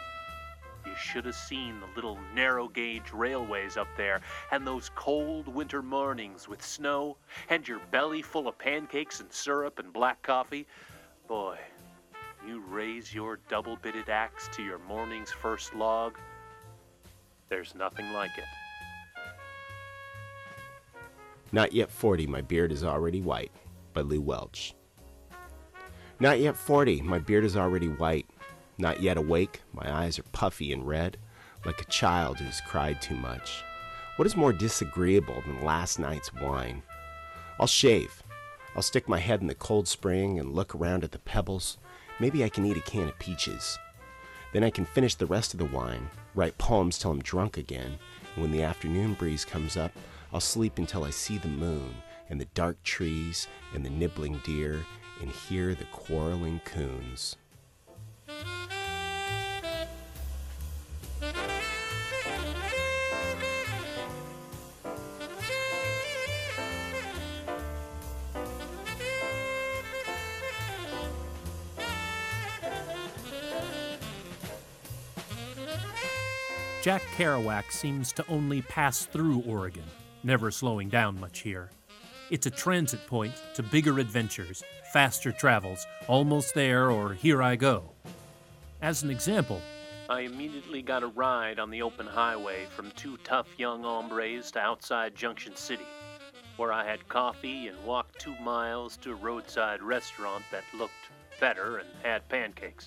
You 0.86 0.92
should 0.96 1.24
have 1.24 1.34
seen 1.34 1.80
the 1.80 1.88
little 1.96 2.16
narrow 2.32 2.68
gauge 2.68 3.12
railways 3.12 3.76
up 3.76 3.88
there, 3.96 4.20
and 4.52 4.64
those 4.64 4.92
cold 4.94 5.48
winter 5.48 5.82
mornings 5.82 6.46
with 6.46 6.64
snow, 6.64 7.16
and 7.50 7.66
your 7.66 7.80
belly 7.90 8.22
full 8.22 8.46
of 8.46 8.56
pancakes 8.56 9.18
and 9.18 9.32
syrup 9.32 9.80
and 9.80 9.92
black 9.92 10.22
coffee. 10.22 10.68
Boy, 11.26 11.58
you 12.46 12.60
raise 12.60 13.12
your 13.12 13.40
double 13.48 13.76
bitted 13.76 14.08
axe 14.08 14.48
to 14.52 14.62
your 14.62 14.78
morning's 14.78 15.32
first 15.32 15.74
log. 15.74 16.16
There's 17.48 17.74
nothing 17.74 18.12
like 18.12 18.38
it. 18.38 18.67
Not 21.50 21.72
yet 21.72 21.90
40, 21.90 22.26
my 22.26 22.42
beard 22.42 22.72
is 22.72 22.84
already 22.84 23.22
white, 23.22 23.52
by 23.94 24.02
Lew 24.02 24.20
Welch. 24.20 24.74
Not 26.20 26.40
yet 26.40 26.56
40, 26.56 27.00
my 27.02 27.18
beard 27.18 27.44
is 27.44 27.56
already 27.56 27.88
white. 27.88 28.26
Not 28.76 29.02
yet 29.02 29.16
awake, 29.16 29.62
my 29.72 29.90
eyes 29.90 30.18
are 30.18 30.24
puffy 30.24 30.72
and 30.72 30.86
red, 30.86 31.16
like 31.64 31.80
a 31.80 31.86
child 31.86 32.38
who's 32.38 32.60
cried 32.60 33.00
too 33.00 33.14
much. 33.14 33.62
What 34.16 34.26
is 34.26 34.36
more 34.36 34.52
disagreeable 34.52 35.42
than 35.46 35.64
last 35.64 35.98
night's 35.98 36.34
wine? 36.34 36.82
I'll 37.58 37.66
shave. 37.66 38.22
I'll 38.76 38.82
stick 38.82 39.08
my 39.08 39.18
head 39.18 39.40
in 39.40 39.46
the 39.46 39.54
cold 39.54 39.88
spring 39.88 40.38
and 40.38 40.54
look 40.54 40.74
around 40.74 41.02
at 41.02 41.12
the 41.12 41.18
pebbles. 41.18 41.78
Maybe 42.20 42.44
I 42.44 42.48
can 42.48 42.66
eat 42.66 42.76
a 42.76 42.80
can 42.80 43.08
of 43.08 43.18
peaches. 43.18 43.78
Then 44.52 44.64
I 44.64 44.70
can 44.70 44.84
finish 44.84 45.14
the 45.14 45.26
rest 45.26 45.54
of 45.54 45.58
the 45.58 45.64
wine, 45.64 46.10
write 46.34 46.58
poems 46.58 46.98
till 46.98 47.10
I'm 47.10 47.22
drunk 47.22 47.56
again, 47.56 47.98
and 48.34 48.42
when 48.42 48.52
the 48.52 48.62
afternoon 48.62 49.14
breeze 49.14 49.44
comes 49.44 49.76
up, 49.76 49.92
I'll 50.32 50.40
sleep 50.40 50.78
until 50.78 51.04
I 51.04 51.10
see 51.10 51.38
the 51.38 51.48
moon 51.48 51.94
and 52.28 52.40
the 52.40 52.46
dark 52.54 52.82
trees 52.82 53.48
and 53.74 53.84
the 53.84 53.90
nibbling 53.90 54.40
deer 54.44 54.84
and 55.20 55.30
hear 55.30 55.74
the 55.74 55.86
quarreling 55.86 56.60
coons. 56.64 57.36
Jack 76.80 77.02
Kerouac 77.16 77.70
seems 77.70 78.12
to 78.12 78.24
only 78.28 78.62
pass 78.62 79.04
through 79.04 79.40
Oregon, 79.40 79.84
never 80.22 80.50
slowing 80.50 80.88
down 80.88 81.18
much 81.20 81.40
here. 81.40 81.70
It's 82.30 82.46
a 82.46 82.50
transit 82.50 83.06
point 83.06 83.34
to 83.54 83.62
bigger 83.62 83.98
adventures, 83.98 84.62
faster 84.92 85.32
travels, 85.32 85.86
almost 86.06 86.54
there 86.54 86.90
or 86.90 87.14
here 87.14 87.42
I 87.42 87.56
go. 87.56 87.90
As 88.82 89.02
an 89.02 89.10
example, 89.10 89.60
I 90.10 90.20
immediately 90.20 90.80
got 90.80 91.02
a 91.02 91.08
ride 91.08 91.58
on 91.58 91.70
the 91.70 91.82
open 91.82 92.06
highway 92.06 92.64
from 92.74 92.90
two 92.92 93.18
tough 93.24 93.48
young 93.58 93.82
hombres 93.82 94.50
to 94.52 94.58
outside 94.58 95.14
Junction 95.14 95.54
City, 95.54 95.86
where 96.56 96.72
I 96.72 96.84
had 96.84 97.08
coffee 97.08 97.68
and 97.68 97.84
walked 97.84 98.18
two 98.18 98.34
miles 98.40 98.96
to 98.98 99.12
a 99.12 99.16
roadside 99.16 99.82
restaurant 99.82 100.44
that 100.50 100.64
looked 100.74 100.94
better 101.40 101.78
and 101.78 101.88
had 102.02 102.28
pancakes. 102.28 102.86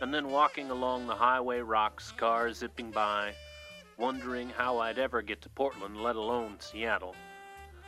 And 0.00 0.12
then 0.14 0.30
walking 0.30 0.70
along 0.70 1.06
the 1.06 1.14
highway 1.16 1.60
rocks, 1.60 2.12
cars 2.12 2.58
zipping 2.58 2.90
by, 2.90 3.34
wondering 3.98 4.48
how 4.50 4.78
I'd 4.78 4.98
ever 4.98 5.22
get 5.22 5.42
to 5.42 5.48
Portland, 5.48 5.96
let 5.96 6.16
alone 6.16 6.56
Seattle. 6.58 7.14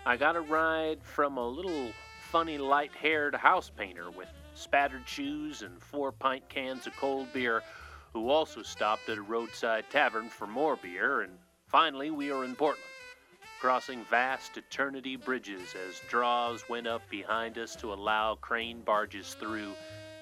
I 0.05 0.16
got 0.16 0.37
a 0.37 0.40
ride 0.40 1.03
from 1.03 1.37
a 1.37 1.49
little 1.49 1.90
funny 2.31 2.59
light 2.59 2.92
haired 2.92 3.35
house 3.35 3.71
painter 3.77 4.11
with 4.11 4.29
spattered 4.55 5.07
shoes 5.07 5.62
and 5.62 5.83
four 5.83 6.12
pint 6.12 6.49
cans 6.49 6.87
of 6.87 6.97
cold 6.97 7.33
beer, 7.33 7.62
who 8.12 8.31
also 8.31 8.62
stopped 8.62 9.09
at 9.09 9.19
a 9.19 9.23
roadside 9.23 9.85
tavern 9.90 10.29
for 10.29 10.47
more 10.47 10.77
beer, 10.77 11.21
and 11.21 11.33
finally 11.66 12.11
we 12.11 12.31
are 12.31 12.45
in 12.45 12.57
Portland, 12.57 12.90
crossing 13.61 14.05
vast 14.05 14.57
eternity 14.57 15.16
bridges 15.16 15.75
as 15.88 16.01
draws 16.09 16.69
went 16.69 16.87
up 16.87 17.03
behind 17.11 17.59
us 17.59 17.77
to 17.77 17.92
allow 17.92 18.35
crane 18.37 18.81
barges 18.81 19.35
through 19.35 19.73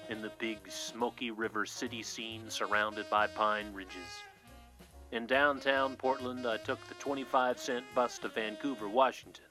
in 0.09 0.21
the 0.21 0.31
big 0.39 0.57
smoky 0.69 1.31
river 1.31 1.65
city 1.65 2.03
scene 2.03 2.49
surrounded 2.49 3.09
by 3.09 3.27
pine 3.27 3.73
ridges. 3.73 4.23
In 5.11 5.27
downtown 5.27 5.95
Portland, 5.95 6.47
I 6.47 6.57
took 6.57 6.85
the 6.87 6.95
25 6.95 7.59
cent 7.59 7.85
bus 7.93 8.17
to 8.19 8.27
Vancouver, 8.27 8.89
Washington. 8.89 9.45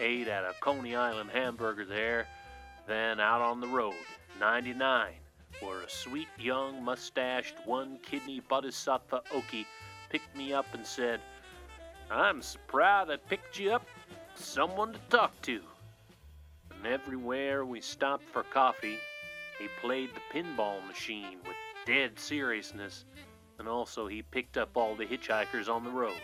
Ate 0.00 0.28
at 0.28 0.44
a 0.44 0.54
Coney 0.60 0.96
Island 0.96 1.30
hamburger 1.30 1.84
there, 1.84 2.26
then 2.86 3.20
out 3.20 3.42
on 3.42 3.60
the 3.60 3.68
road, 3.68 3.94
99, 4.38 5.12
where 5.60 5.82
a 5.82 5.90
sweet 5.90 6.28
young 6.38 6.82
mustached 6.82 7.54
one 7.66 7.98
kidney 8.02 8.40
bodhisattva 8.40 9.22
Okie 9.32 9.66
picked 10.08 10.34
me 10.34 10.52
up 10.54 10.66
and 10.72 10.86
said, 10.86 11.20
I'm 12.10 12.42
proud 12.66 13.10
I 13.10 13.16
picked 13.16 13.58
you 13.58 13.72
up, 13.72 13.86
someone 14.34 14.94
to 14.94 14.98
talk 15.10 15.40
to. 15.42 15.60
And 16.70 16.86
everywhere 16.86 17.66
we 17.66 17.82
stopped 17.82 18.24
for 18.32 18.42
coffee, 18.44 18.98
he 19.58 19.68
played 19.80 20.10
the 20.14 20.38
pinball 20.38 20.84
machine 20.88 21.38
with 21.46 21.56
dead 21.84 22.18
seriousness, 22.18 23.04
and 23.60 23.68
also 23.68 24.06
he 24.06 24.22
picked 24.22 24.56
up 24.56 24.74
all 24.74 24.96
the 24.96 25.04
hitchhikers 25.04 25.68
on 25.68 25.84
the 25.84 25.90
road. 25.90 26.16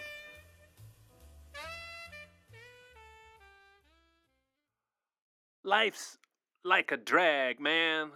Life's 5.62 6.16
like 6.64 6.92
a 6.92 6.96
drag, 6.96 7.60
man. 7.60 8.10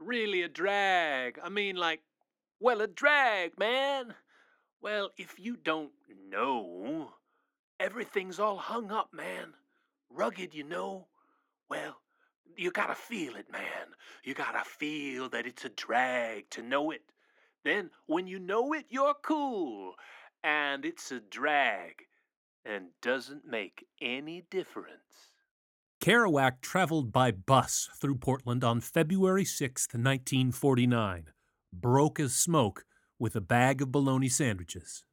Really 0.00 0.42
a 0.42 0.48
drag. 0.48 1.38
I 1.42 1.48
mean, 1.48 1.76
like, 1.76 2.00
well, 2.58 2.80
a 2.80 2.88
drag, 2.88 3.56
man. 3.56 4.14
Well, 4.82 5.10
if 5.16 5.38
you 5.38 5.56
don't 5.56 5.92
know, 6.28 7.12
everything's 7.78 8.40
all 8.40 8.56
hung 8.56 8.90
up, 8.90 9.10
man. 9.12 9.54
Rugged, 10.10 10.54
you 10.54 10.64
know. 10.64 11.06
Well, 11.68 11.98
you 12.56 12.72
gotta 12.72 12.96
feel 12.96 13.36
it, 13.36 13.52
man. 13.52 13.94
You 14.24 14.34
gotta 14.34 14.64
feel 14.64 15.28
that 15.28 15.46
it's 15.46 15.64
a 15.64 15.68
drag 15.68 16.50
to 16.50 16.62
know 16.62 16.90
it. 16.90 17.02
Then, 17.64 17.90
when 18.06 18.26
you 18.26 18.38
know 18.38 18.72
it, 18.72 18.86
you're 18.88 19.14
cool. 19.22 19.94
And 20.42 20.84
it's 20.84 21.12
a 21.12 21.20
drag. 21.20 22.06
and 22.64 22.88
doesn't 23.02 23.46
make 23.46 23.86
any 24.00 24.44
difference. 24.50 25.32
Kerouac 26.02 26.60
traveled 26.60 27.12
by 27.12 27.30
bus 27.30 27.88
through 28.00 28.16
Portland 28.16 28.64
on 28.64 28.80
February 28.80 29.44
6, 29.44 29.88
1949, 29.92 31.28
broke 31.72 32.20
as 32.20 32.34
smoke 32.34 32.84
with 33.18 33.36
a 33.36 33.40
bag 33.40 33.82
of 33.82 33.92
bologna 33.92 34.28
sandwiches. 34.28 35.04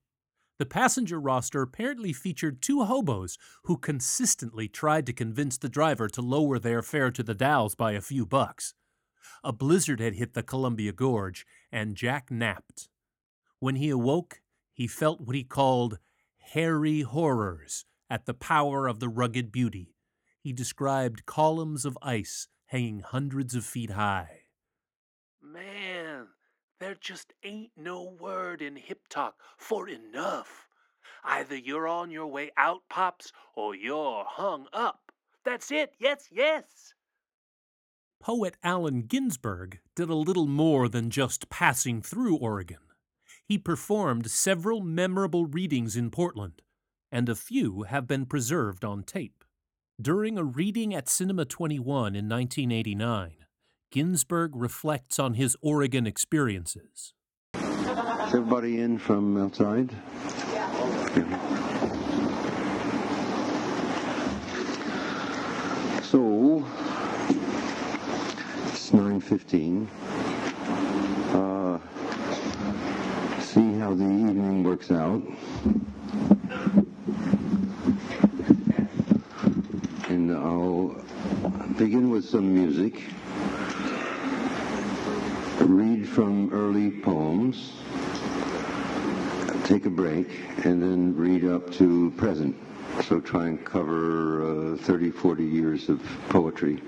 The 0.60 0.66
passenger 0.66 1.20
roster 1.20 1.62
apparently 1.62 2.14
featured 2.14 2.62
two 2.62 2.84
hobos 2.84 3.38
who 3.66 3.78
consistently 3.78 4.68
tried 4.68 5.06
to 5.06 5.14
convince 5.14 5.58
the 5.58 5.70
driver 5.70 6.08
to 6.10 6.22
lower 6.22 6.58
their 6.58 6.82
fare 6.82 7.12
to 7.12 7.22
the 7.24 7.36
Dalles 7.36 7.76
by 7.76 7.92
a 7.92 8.02
few 8.02 8.26
bucks. 8.26 8.74
A 9.44 9.54
blizzard 9.54 10.00
had 10.00 10.16
hit 10.16 10.34
the 10.34 10.44
Columbia 10.44 10.92
Gorge, 10.92 11.46
and 11.72 11.96
Jack 11.96 12.32
napped. 12.32 12.90
When 13.60 13.76
he 13.76 13.90
awoke, 13.90 14.42
he 14.74 14.88
felt 14.88 15.22
what 15.22 15.36
he 15.36 15.44
called 15.44 16.00
hairy 16.38 17.02
horrors 17.02 17.86
at 18.10 18.26
the 18.26 18.34
power 18.34 18.88
of 18.88 19.00
the 19.00 19.10
rugged 19.10 19.52
beauty. 19.52 19.96
He 20.40 20.54
described 20.54 21.26
columns 21.26 21.86
of 21.86 21.98
ice 22.02 22.48
hanging 22.68 23.00
hundreds 23.00 23.56
of 23.56 23.66
feet 23.66 23.92
high. 23.92 24.42
Man, 25.42 26.28
there 26.80 26.96
just 26.96 27.34
ain't 27.44 27.72
no 27.76 28.16
word 28.20 28.62
in 28.62 28.76
hip 28.76 29.08
talk 29.10 29.36
for 29.58 29.90
enough. 29.90 30.68
Either 31.24 31.56
you're 31.56 31.88
on 31.88 32.12
your 32.12 32.28
way 32.28 32.52
out, 32.58 32.82
Pops, 32.90 33.32
or 33.56 33.76
you're 33.76 34.24
hung 34.26 34.68
up. 34.72 35.12
That's 35.44 35.72
it. 35.72 35.94
Yes, 36.00 36.28
yes. 36.32 36.94
Poet 38.20 38.56
Allen 38.64 39.04
Ginsberg 39.04 39.80
did 39.96 40.10
a 40.10 40.16
little 40.16 40.48
more 40.48 40.90
than 40.90 41.10
just 41.10 41.50
passing 41.50 42.02
through 42.02 42.36
Oregon. 42.36 42.80
He 43.46 43.58
performed 43.58 44.30
several 44.30 44.82
memorable 44.82 45.46
readings 45.46 45.96
in 45.96 46.10
Portland, 46.10 46.62
and 47.12 47.30
a 47.30 47.36
few 47.36 47.84
have 47.84 48.08
been 48.08 48.26
preserved 48.26 48.84
on 48.84 49.04
tape. 49.04 49.44
During 50.02 50.38
a 50.38 50.44
reading 50.44 50.94
at 50.94 51.08
Cinema 51.08 51.46
21 51.46 52.16
in 52.16 52.28
1989, 52.28 53.36
Ginsberg 53.92 54.56
reflects 54.56 55.18
on 55.18 55.36
his 55.36 55.56
Oregon 55.62 56.06
experiences. 56.06 57.14
Is 57.54 58.34
everybody 58.34 58.82
in 58.82 58.98
from 58.98 59.38
outside? 59.38 59.90
So, 66.04 66.66
it's 68.90 68.96
9.15. 68.96 69.88
Uh, 71.34 71.80
see 73.42 73.78
how 73.80 73.94
the 73.94 74.06
evening 74.06 74.64
works 74.64 74.92
out. 74.92 75.22
And 80.08 80.32
I'll 80.32 80.96
begin 81.78 82.10
with 82.12 82.24
some 82.24 82.54
music 82.54 83.04
read 85.60 86.08
from 86.08 86.54
early 86.54 86.92
poems, 87.02 87.74
take 89.66 89.86
a 89.86 89.90
break, 89.90 90.30
and 90.64 90.82
then 90.82 91.14
read 91.14 91.44
up 91.44 91.74
to 91.74 92.12
present. 92.12 92.56
So 93.04 93.20
try 93.20 93.48
and 93.48 93.66
cover 93.66 94.76
uh, 94.76 94.78
30, 94.78 95.12
40 95.12 95.44
years 95.44 95.90
of 95.90 96.02
poetry. 96.30 96.82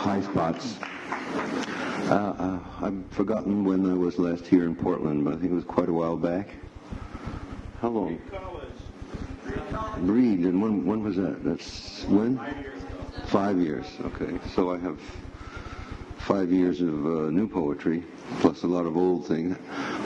High 0.00 0.22
spots. 0.22 0.76
Uh, 2.08 2.14
uh, 2.14 2.58
I've 2.80 3.04
forgotten 3.10 3.64
when 3.64 3.84
I 3.84 3.92
was 3.92 4.18
last 4.18 4.46
here 4.46 4.64
in 4.64 4.74
Portland, 4.74 5.26
but 5.26 5.34
I 5.34 5.36
think 5.36 5.52
it 5.52 5.54
was 5.54 5.64
quite 5.64 5.90
a 5.90 5.92
while 5.92 6.16
back. 6.16 6.48
How 7.82 7.88
long? 7.88 8.18
Read, 9.98 10.38
and 10.40 10.62
when, 10.62 10.86
when 10.86 11.04
was 11.04 11.16
that? 11.16 11.44
That's 11.44 12.04
when? 12.04 12.38
Five 12.38 12.56
years. 12.56 12.82
Five 13.26 13.58
years, 13.58 13.86
okay. 14.06 14.38
So 14.54 14.72
I 14.72 14.78
have 14.78 14.98
five 16.16 16.50
years 16.50 16.80
of 16.80 16.88
uh, 17.04 17.30
new 17.30 17.46
poetry, 17.46 18.02
plus 18.40 18.62
a 18.62 18.66
lot 18.66 18.86
of 18.86 18.96
old 18.96 19.26
things, 19.26 19.54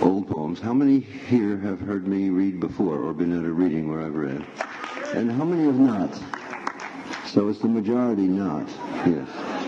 old 0.03 0.29
poems. 0.29 0.59
How 0.59 0.75
many 0.75 0.99
here 0.99 1.57
have 1.59 1.79
heard 1.79 2.09
me 2.09 2.31
read 2.31 2.59
before 2.59 2.99
or 2.99 3.15
been 3.15 3.39
at 3.39 3.45
a 3.45 3.53
reading 3.53 3.89
where 3.89 4.01
I've 4.01 4.17
read? 4.17 4.45
And 5.15 5.31
how 5.31 5.45
many 5.45 5.67
have 5.67 5.79
not? 5.79 6.21
So 7.27 7.49
it's 7.49 7.61
the 7.61 7.69
majority 7.69 8.27
not, 8.27 8.69
yes. 9.07 9.64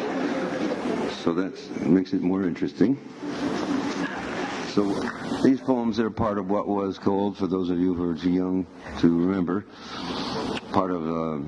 So 1.27 1.33
that 1.33 1.81
makes 1.85 2.13
it 2.13 2.23
more 2.23 2.45
interesting. 2.45 2.97
So 4.69 4.85
these 5.43 5.61
poems 5.61 5.99
are 5.99 6.09
part 6.09 6.39
of 6.39 6.49
what 6.49 6.69
was 6.69 6.99
called, 6.99 7.37
for 7.37 7.49
those 7.49 7.69
of 7.69 7.81
you 7.81 7.95
who 7.95 8.13
are 8.13 8.15
too 8.15 8.31
young 8.31 8.65
to 9.01 9.09
remember, 9.09 9.65
part 10.71 10.93
of 10.93 11.03
uh, 11.03 11.39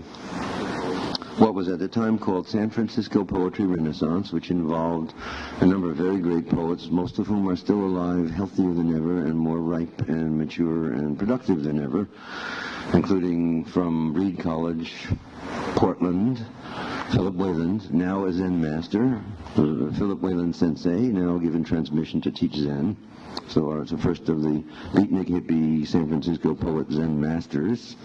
what 1.39 1.55
was 1.55 1.69
at 1.69 1.79
the 1.79 1.87
time 1.87 2.19
called 2.19 2.49
San 2.49 2.71
Francisco 2.71 3.23
Poetry 3.23 3.67
Renaissance, 3.67 4.33
which 4.33 4.51
involved 4.51 5.15
a 5.61 5.67
number 5.67 5.93
of 5.93 5.97
very 5.97 6.19
great 6.19 6.51
poets, 6.51 6.89
most 6.91 7.21
of 7.21 7.29
whom 7.29 7.49
are 7.49 7.55
still 7.55 7.79
alive, 7.79 8.31
healthier 8.31 8.75
than 8.75 8.97
ever, 8.97 9.27
and 9.27 9.39
more 9.39 9.59
ripe 9.59 10.09
and 10.09 10.37
mature 10.37 10.93
and 10.95 11.17
productive 11.17 11.63
than 11.63 11.81
ever, 11.81 12.09
including 12.95 13.65
from 13.65 14.13
Reed 14.13 14.41
College, 14.41 15.07
Portland, 15.77 16.45
Philip 17.13 17.35
Whalen, 17.37 17.81
now 17.91 18.27
a 18.27 18.33
Zen 18.33 18.61
master, 18.61 19.23
uh, 19.57 19.91
Philip 19.97 20.21
Whalen 20.21 20.53
Sensei, 20.53 21.09
now 21.09 21.39
given 21.39 21.65
transmission 21.65 22.21
to 22.21 22.31
teach 22.31 22.55
Zen. 22.55 22.97
So 23.49 23.73
uh, 23.73 23.81
it's 23.81 23.93
the 23.93 23.99
first 23.99 24.29
of 24.29 24.43
the 24.43 24.63
beatnik 24.93 25.29
hippie 25.29 25.87
San 25.87 26.07
Francisco 26.07 26.55
poet 26.55 26.91
Zen 26.91 27.19
masters. 27.19 27.97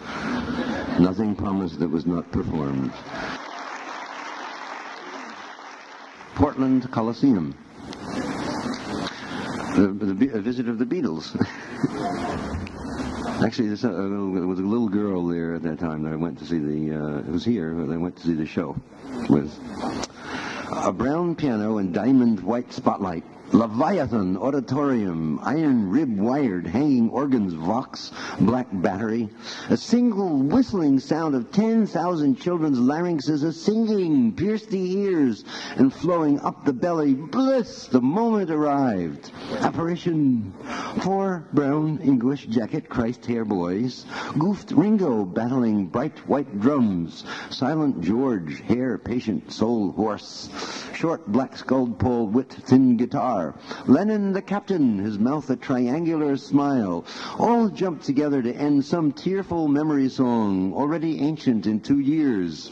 Nothing 1.00 1.36
promised 1.36 1.80
that 1.80 1.89
was 1.89 2.06
not 2.06 2.32
performed. 2.32 2.94
Portland 6.36 6.89
Coliseum. 6.92 7.58
The, 9.76 10.16
the, 10.18 10.38
a 10.38 10.39
visit 10.39 10.70
of 10.70 10.78
the 10.80 10.86
Beatles. 10.86 11.36
Actually, 13.41 13.72
uh, 13.72 13.76
there 13.76 14.48
was 14.48 14.60
a 14.60 14.63
little 14.63 14.89
girl 14.89 15.26
there 15.28 15.56
at 15.56 15.63
that 15.63 15.80
time 15.80 16.04
that 16.04 16.13
I 16.13 16.15
went 16.15 16.38
to 16.39 16.46
see 16.46 16.60
the. 16.60 16.96
Uh, 16.96 17.17
it 17.19 17.30
was 17.30 17.43
here, 17.43 17.74
that 17.76 17.91
I 17.91 17.98
went 17.98 18.15
to 18.17 18.24
see 18.24 18.34
the 18.34 18.46
show 18.46 18.76
with 19.30 19.58
a 20.72 20.91
brown 20.91 21.36
piano 21.36 21.78
and 21.78 21.93
diamond 21.93 22.41
white 22.41 22.72
spotlight. 22.72 23.24
Leviathan 23.54 24.36
Auditorium, 24.36 25.39
iron 25.44 25.92
rib 25.92 26.18
wired, 26.18 26.66
hanging 26.66 27.12
organs, 27.12 27.54
Vox, 27.54 28.12
black 28.39 28.66
battery. 28.72 29.30
A 29.70 29.78
single 29.78 30.39
whistling 30.39 31.00
sound 31.00 31.36
of 31.36 31.52
10,000 31.52 32.39
children's 32.39 32.80
larynxes 32.80 33.44
a 33.44 33.54
singing, 33.54 34.34
pierced 34.34 34.72
the 34.72 34.98
ears 34.98 35.46
and 35.76 35.94
flowing 35.94 36.39
up 36.39 36.66
the 36.66 36.74
belly. 36.74 37.13
Bliss! 37.13 37.86
The 37.86 38.02
moment 38.02 38.50
arrived. 38.50 39.32
Apparition. 39.60 40.52
Four 41.04 41.48
brown 41.54 42.00
English 42.00 42.48
jacket 42.48 42.89
Christ 42.89 43.24
hair 43.28 43.46
boys. 43.46 44.06
Goofed 44.38 44.72
Ringo 44.72 45.26
battling 45.26 45.88
bright 45.88 46.18
white 46.28 46.60
drums. 46.60 47.24
Silent 47.52 48.02
George, 48.02 48.62
hair 48.62 48.98
patient, 48.98 49.52
soul 49.52 49.92
horse. 49.92 50.50
Short 50.96 51.28
black 51.28 51.58
skulled 51.58 52.00
Paul 52.00 52.28
wit 52.28 52.52
thin 52.52 52.98
guitar. 52.98 53.42
Lennon 53.88 54.32
the 54.34 54.41
captain, 54.41 54.99
his 54.99 55.19
mouth 55.19 55.49
a 55.49 55.56
triangular 55.56 56.38
smile, 56.38 57.06
all 57.38 57.69
jumped 57.69 58.06
together 58.06 58.41
to 58.41 58.56
end 58.56 58.86
some 58.86 59.12
tearful 59.12 59.67
memory 59.67 60.10
song, 60.10 60.73
already 60.73 61.19
ancient 61.19 61.65
in 61.67 61.79
two 61.79 61.99
years. 61.99 62.71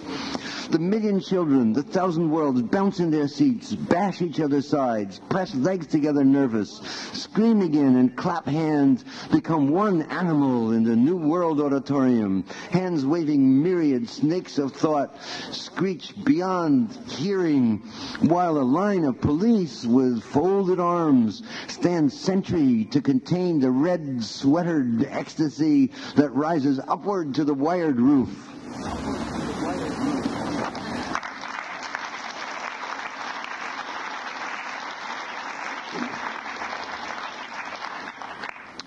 The 0.72 0.80
million 0.80 1.20
children, 1.20 1.74
the 1.74 1.84
thousand 1.84 2.30
worlds 2.30 2.62
bounce 2.62 3.02
in 3.02 3.12
their 3.12 3.28
seats, 3.28 3.76
bash 3.76 4.22
each 4.22 4.40
other's 4.40 4.70
sides, 4.70 5.20
press 5.28 5.54
legs 5.54 5.86
together 5.86 6.24
nervous, 6.24 6.80
scream 7.12 7.62
again 7.62 7.98
and 7.98 8.16
clap 8.16 8.46
hands, 8.46 9.04
become 9.34 9.68
one 9.68 10.04
animal 10.04 10.72
in 10.72 10.86
the 10.86 10.96
New 10.96 11.18
World 11.18 11.60
Auditorium, 11.60 12.46
hands 12.70 13.06
waving 13.06 13.62
myriad 13.62 14.08
snakes 14.08 14.58
of 14.58 14.72
thought, 14.72 15.22
screech 15.52 16.14
beyond 16.24 16.98
hearing, 17.10 17.80
while 18.22 18.58
a 18.58 18.64
line 18.64 19.04
of 19.04 19.20
police 19.20 19.86
with 19.86 20.24
folded 20.62 20.80
arms 20.80 21.42
stand 21.68 22.14
sentry 22.14 22.86
to 22.86 23.02
contain 23.02 23.60
the 23.60 23.72
red 23.72 24.24
sweatered 24.24 25.04
ecstasy 25.10 25.92
that 26.16 26.30
rises 26.36 26.80
upward 26.88 27.34
to 27.34 27.44
the 27.44 27.52
wired 27.52 28.00
roof. 28.00 28.30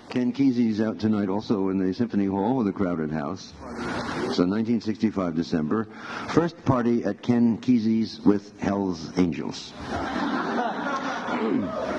Ken 0.09 0.31
Kesey's 0.31 0.79
out 0.79 0.97
tonight 0.97 1.27
also 1.27 1.67
in 1.67 1.77
the 1.77 1.93
Symphony 1.93 2.27
Hall 2.27 2.55
with 2.55 2.69
a 2.69 2.71
crowded 2.71 3.11
house. 3.11 3.51
So 3.59 4.47
1965 4.47 5.35
December. 5.35 5.89
First 6.29 6.63
party 6.63 7.03
at 7.03 7.21
Ken 7.21 7.57
Kesey's 7.57 8.21
with 8.21 8.57
Hell's 8.61 9.11
Angels. 9.17 9.73
Cool 11.45 11.95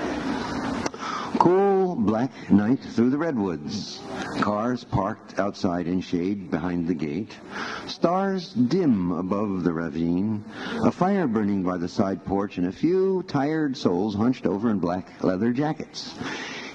cool 1.39 1.95
black 1.95 2.51
night 2.51 2.79
through 2.79 3.09
the 3.09 3.17
redwoods. 3.17 4.01
Cars 4.41 4.83
parked 4.83 5.39
outside 5.39 5.87
in 5.87 6.01
shade 6.01 6.51
behind 6.51 6.87
the 6.87 6.93
gate. 6.93 7.37
Stars 7.85 8.51
dim 8.53 9.11
above 9.11 9.63
the 9.63 9.71
ravine. 9.71 10.43
A 10.83 10.91
fire 10.91 11.27
burning 11.27 11.63
by 11.63 11.77
the 11.77 11.87
side 11.87 12.25
porch 12.25 12.57
and 12.57 12.67
a 12.67 12.71
few 12.71 13.23
tired 13.23 13.77
souls 13.77 14.15
hunched 14.15 14.45
over 14.45 14.69
in 14.69 14.79
black 14.79 15.23
leather 15.23 15.53
jackets. 15.53 16.13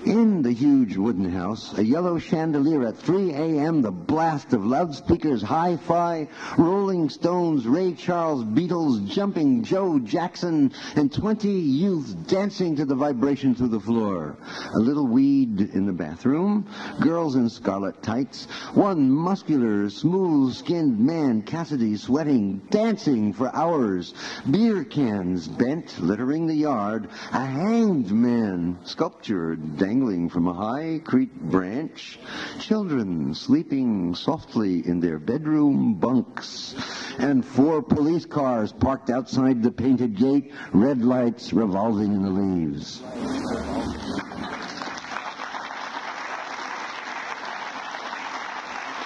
In 0.05 0.43
the 0.43 0.53
huge 0.53 0.97
wooden 0.97 1.31
house, 1.31 1.79
a 1.79 1.85
yellow 1.85 2.19
chandelier 2.19 2.89
at 2.89 2.97
3 2.97 3.35
a.m., 3.35 3.83
the 3.83 3.93
blast 3.93 4.53
of 4.53 4.67
loudspeakers, 4.67 5.43
hi-fi, 5.43 6.27
Rolling 6.59 7.09
Stones, 7.09 7.69
Ray 7.69 7.93
Charles, 7.93 8.43
Beatles, 8.43 9.07
Jumping 9.07 9.63
Joe 9.63 10.01
Jackson, 10.01 10.73
and 10.97 11.13
20 11.13 11.49
youths 11.49 12.15
dancing 12.15 12.75
to 12.77 12.85
the 12.85 12.97
vibration 12.97 13.55
through 13.55 13.69
the 13.69 13.79
floor. 13.79 14.37
A 14.75 14.79
little 14.81 15.07
weed 15.07 15.61
in 15.61 15.87
the 15.87 15.93
bathroom, 15.93 16.67
girls 17.01 17.37
in 17.37 17.49
scarlet 17.49 18.03
tights, 18.03 18.47
one 18.75 19.09
muscular, 19.09 19.89
smooth-skinned 19.89 20.99
man, 20.99 21.43
Cassady, 21.43 21.97
sweating, 21.97 22.61
dancing 22.71 23.33
for 23.33 23.55
hours, 23.55 24.15
beer 24.51 24.83
cans 24.83 25.47
bent, 25.47 26.01
littering 26.01 26.49
the 26.49 26.57
yard, 26.57 27.09
a 27.33 27.47
hanged 27.47 28.11
man, 28.11 28.79
sculptured, 28.83 29.79
dangling 29.93 30.27
from 30.27 30.49
a 30.49 30.55
high 30.55 30.99
creek 31.05 31.35
branch, 31.35 32.19
children 32.59 33.35
sleeping 33.35 34.15
softly 34.15 34.79
in 34.87 35.01
their 35.01 35.19
bedroom 35.19 35.93
bunks, 35.93 36.75
and 37.19 37.45
four 37.45 37.83
police 37.83 38.25
cars 38.25 38.73
parked 38.73 39.11
outside 39.11 39.63
the 39.63 39.71
painted 39.71 40.17
gate, 40.17 40.51
red 40.73 41.03
lights 41.03 41.53
revolving 41.53 42.11
in 42.15 42.23
the 42.23 42.31
leaves. 42.31 43.03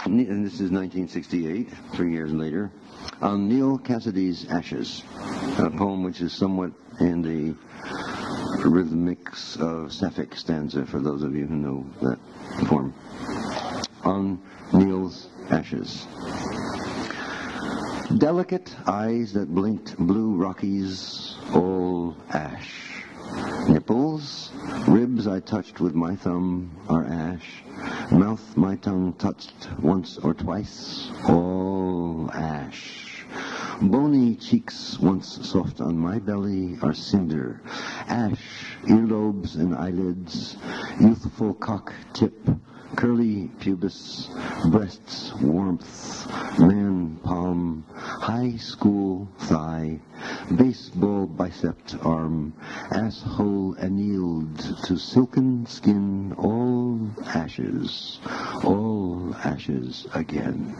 And 0.05 0.47
this 0.47 0.61
is 0.61 0.71
1968, 0.71 1.69
three 1.95 2.13
years 2.13 2.33
later, 2.33 2.71
on 3.21 3.49
Neal 3.49 3.77
Cassady's 3.79 4.47
Ashes, 4.49 5.03
a 5.59 5.69
poem 5.69 6.05
which 6.05 6.21
is 6.21 6.33
somewhat 6.33 6.71
in 7.01 7.23
the 7.23 7.57
rhythmics 8.65 9.57
of 9.57 9.87
uh, 9.87 9.91
Sapphic 9.91 10.37
stanza, 10.37 10.87
for 10.87 11.01
those 11.01 11.23
of 11.23 11.35
you 11.35 11.47
who 11.47 11.57
know 11.57 11.87
that 12.03 12.19
form. 12.69 12.95
On 14.05 14.41
Neal's 14.73 15.29
Ashes. 15.51 16.07
Delicate 18.19 18.75
eyes 18.87 19.33
that 19.33 19.55
blinked 19.55 19.97
blue 19.99 20.37
Rockies, 20.37 21.37
all 21.53 22.17
ash. 22.31 23.03
Nipples, 23.69 24.53
ribs 24.87 25.27
I 25.27 25.41
touched 25.41 25.81
with 25.81 25.95
my 25.95 26.15
thumb 26.15 26.71
are 26.89 27.05
ash. 27.05 27.63
Mouth 28.13 28.57
my 28.57 28.77
tongue 28.77 29.13
touched 29.15 29.69
once 29.81 30.19
or 30.19 30.35
twice, 30.35 31.11
all 31.29 32.31
ash. 32.33 33.06
Bony 33.81 34.37
cheeks 34.37 34.99
once 34.99 35.47
soft 35.47 35.83
on 35.83 35.99
my 35.99 36.19
belly 36.19 36.79
are 36.81 36.95
cinder. 36.95 37.61
Ash, 38.09 38.75
earlobes 38.85 39.57
and 39.57 39.75
eyelids, 39.75 40.57
youthful 40.99 41.53
cock 41.53 41.93
tip, 42.15 42.49
curly 42.97 43.51
pubis, 43.61 44.31
breasts 44.71 45.35
warmth, 45.43 46.27
man 46.59 47.19
palm, 47.23 47.85
high 47.93 48.57
school 48.57 49.29
thigh, 49.41 50.01
baseball 50.57 51.27
bicep 51.27 51.77
arm, 52.03 52.55
asshole 52.93 53.75
annealed 53.79 54.59
to 54.85 54.97
silken 54.97 55.67
skin, 55.67 56.33
all 56.39 56.99
ashes, 57.27 58.21
all 58.65 59.37
ashes 59.45 60.07
again. 60.15 60.75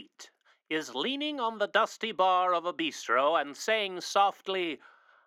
Beat 0.00 0.30
is 0.70 0.94
leaning 0.94 1.38
on 1.40 1.58
the 1.58 1.66
dusty 1.66 2.10
bar 2.10 2.54
of 2.54 2.64
a 2.64 2.72
bistro 2.72 3.38
and 3.38 3.54
saying 3.54 4.00
softly, 4.00 4.80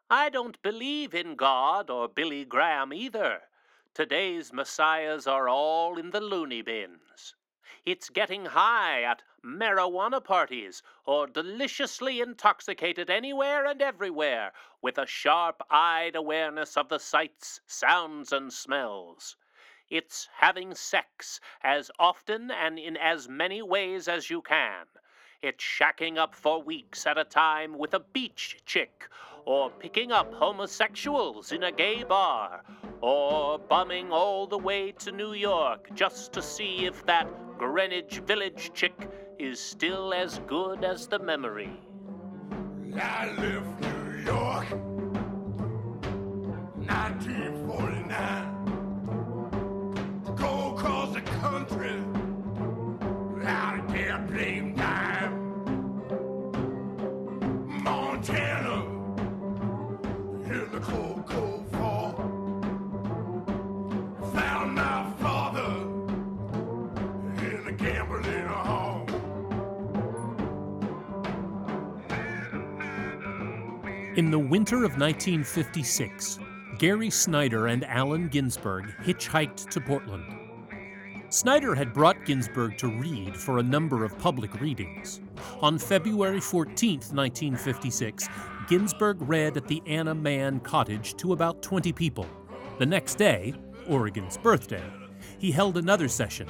I 0.10 0.30
don't 0.30 0.60
believe 0.64 1.14
in 1.14 1.36
God 1.36 1.92
or 1.92 2.08
Billy 2.08 2.44
Graham 2.44 2.92
either. 2.92 3.44
Today's 3.94 4.52
messiahs 4.52 5.28
are 5.28 5.48
all 5.48 6.00
in 6.00 6.10
the 6.10 6.20
loony 6.20 6.64
bins. 6.64 7.36
It's 7.86 8.10
getting 8.10 8.46
high 8.46 9.04
at 9.04 9.22
marijuana 9.46 10.24
parties 10.24 10.82
or 11.06 11.28
deliciously 11.28 12.20
intoxicated 12.20 13.12
anywhere 13.12 13.68
and 13.68 13.80
everywhere 13.80 14.54
with 14.82 14.98
a 14.98 15.06
sharp 15.06 15.62
eyed 15.70 16.16
awareness 16.16 16.76
of 16.78 16.90
the 16.90 16.98
sights, 16.98 17.62
sounds, 17.68 18.34
and 18.34 18.52
smells. 18.52 19.36
It's 19.94 20.28
having 20.36 20.74
sex 20.74 21.40
as 21.62 21.92
often 22.00 22.50
and 22.50 22.80
in 22.80 22.98
as 22.98 23.30
many 23.30 23.62
ways 23.62 24.08
as 24.08 24.28
you 24.28 24.42
can. 24.42 24.88
It's 25.44 25.64
shacking 25.64 26.18
up 26.18 26.34
for 26.34 26.64
weeks 26.64 27.06
at 27.06 27.20
a 27.20 27.24
time 27.24 27.78
with 27.78 27.94
a 27.94 28.00
beach 28.00 28.58
chick, 28.66 29.08
or 29.46 29.70
picking 29.70 30.12
up 30.12 30.34
homosexuals 30.34 31.52
in 31.52 31.62
a 31.62 31.72
gay 31.72 32.02
bar, 32.02 32.64
or 33.02 33.60
bumming 33.60 34.12
all 34.12 34.48
the 34.48 34.58
way 34.58 34.94
to 34.94 35.12
New 35.12 35.34
York 35.34 35.94
just 35.94 36.34
to 36.34 36.42
see 36.42 36.88
if 36.88 37.06
that 37.06 37.28
Greenwich 37.60 38.18
Village 38.26 38.72
chick 38.74 39.08
is 39.38 39.60
still 39.60 40.12
as 40.12 40.40
good 40.48 40.84
as 40.84 41.06
the 41.06 41.20
memory. 41.20 41.80
I 42.96 43.28
left 43.28 43.80
New 43.80 44.24
York, 44.26 44.72
1949. 46.82 47.62
In 74.15 74.30
the 74.30 74.38
winter 74.38 74.84
of 74.84 74.99
1956, 74.99 76.38
Gary 76.78 77.10
Snyder 77.10 77.65
and 77.65 77.84
Allen 77.86 78.28
Ginsberg 78.28 78.93
hitchhiked 79.02 79.69
to 79.71 79.82
Portland. 79.82 80.23
Snyder 81.30 81.73
had 81.73 81.95
brought 81.95 82.23
Ginsberg 82.23 82.78
to 82.78 82.89
read 82.89 83.36
for 83.36 83.58
a 83.58 83.63
number 83.63 84.06
of 84.06 84.15
public 84.19 84.62
readings. 84.62 85.19
On 85.62 85.80
February 85.80 86.39
14, 86.39 86.99
1956, 87.12 88.30
Ginsberg 88.67 89.17
read 89.19 89.58
at 89.58 89.67
the 89.67 89.82
Anna 89.88 90.13
Mann 90.13 90.60
cottage 90.60 91.15
to 91.15 91.34
about 91.34 91.63
20 91.63 91.91
people. 91.91 92.28
The 92.78 92.86
next 92.86 93.15
day, 93.15 93.56
Oregon's 93.88 94.38
birthday, 94.38 94.84
he 95.39 95.52
held 95.52 95.76
another 95.76 96.08
session. 96.08 96.47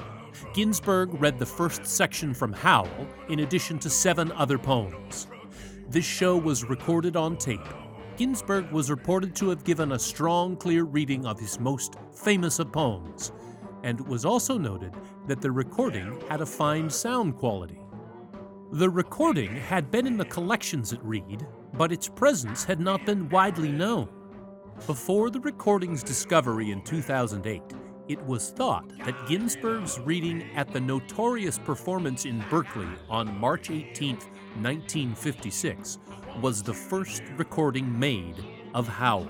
Ginsberg 0.54 1.14
read 1.22 1.40
the 1.40 1.46
first 1.46 1.86
section 1.86 2.34
from 2.34 2.52
Howl, 2.52 3.08
in 3.30 3.40
addition 3.40 3.80
to 3.80 3.90
seven 3.90 4.34
other 4.34 4.58
poems. 4.58 5.28
This 5.90 6.06
show 6.06 6.38
was 6.38 6.64
recorded 6.64 7.16
on 7.16 7.38
tape. 7.38 7.68
Ginsberg 8.18 8.72
was 8.72 8.90
reported 8.90 9.36
to 9.36 9.50
have 9.50 9.64
given 9.64 9.92
a 9.92 10.00
strong, 10.00 10.56
clear 10.56 10.84
reading 10.84 11.26
of 11.26 11.40
his 11.40 11.60
most 11.60 11.96
famous 12.14 12.60
of 12.60 12.72
poems, 12.72 13.32
and 13.84 14.00
it 14.00 14.08
was 14.08 14.26
also 14.26 14.58
noted 14.58 14.94
that 15.28 15.42
the 15.42 15.52
recording 15.52 16.20
had 16.30 16.42
a 16.42 16.46
fine 16.46 16.90
sound 16.90 17.36
quality. 17.36 17.80
The 18.72 18.90
recording 18.90 19.56
had 19.56 19.92
been 19.92 20.08
in 20.08 20.18
the 20.18 20.26
collections 20.26 20.94
at 20.94 21.04
Reed, 21.04 21.46
but 21.74 21.92
its 21.92 22.08
presence 22.08 22.64
had 22.64 22.80
not 22.80 23.06
been 23.06 23.30
widely 23.30 23.72
known. 23.72 24.10
Before 24.88 25.30
the 25.30 25.42
recording's 25.42 26.02
discovery 26.02 26.72
in 26.72 26.82
2008, 26.82 27.62
it 28.08 28.22
was 28.26 28.50
thought 28.50 28.90
that 29.06 29.28
Ginsberg's 29.28 30.00
reading 30.00 30.44
at 30.56 30.74
the 30.74 30.82
notorious 30.82 31.58
performance 31.58 32.26
in 32.26 32.44
Berkeley 32.50 32.88
on 33.10 33.40
March 33.40 33.70
18, 33.70 34.18
1956, 34.62 36.00
was 36.42 36.64
the 36.64 36.74
first 36.74 37.24
recording 37.38 37.98
made 37.98 38.44
of 38.74 38.88
Howl. 38.88 39.30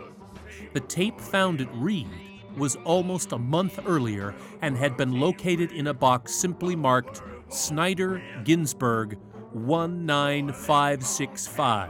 The 0.73 0.79
tape 0.79 1.19
found 1.19 1.61
at 1.61 1.75
Reed 1.75 2.09
was 2.57 2.75
almost 2.85 3.31
a 3.31 3.37
month 3.37 3.79
earlier 3.85 4.33
and 4.61 4.77
had 4.77 4.97
been 4.97 5.19
located 5.19 5.71
in 5.71 5.87
a 5.87 5.93
box 5.93 6.33
simply 6.33 6.75
marked 6.75 7.21
Snyder 7.49 8.21
Ginsberg 8.43 9.17
19565. 9.53 11.89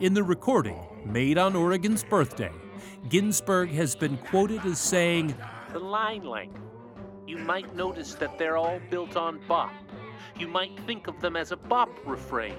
In 0.00 0.12
the 0.14 0.22
recording, 0.22 0.78
made 1.04 1.38
on 1.38 1.56
Oregon's 1.56 2.04
birthday, 2.04 2.52
Ginsberg 3.08 3.70
has 3.70 3.96
been 3.96 4.18
quoted 4.18 4.64
as 4.66 4.78
saying, 4.78 5.34
The 5.72 5.78
line 5.78 6.24
length. 6.24 6.60
You 7.26 7.38
might 7.38 7.74
notice 7.74 8.14
that 8.14 8.38
they're 8.38 8.56
all 8.56 8.80
built 8.90 9.16
on 9.16 9.40
bop. 9.46 9.72
You 10.38 10.48
might 10.48 10.78
think 10.86 11.06
of 11.06 11.20
them 11.20 11.36
as 11.36 11.52
a 11.52 11.56
bop 11.56 11.90
refrain, 12.06 12.56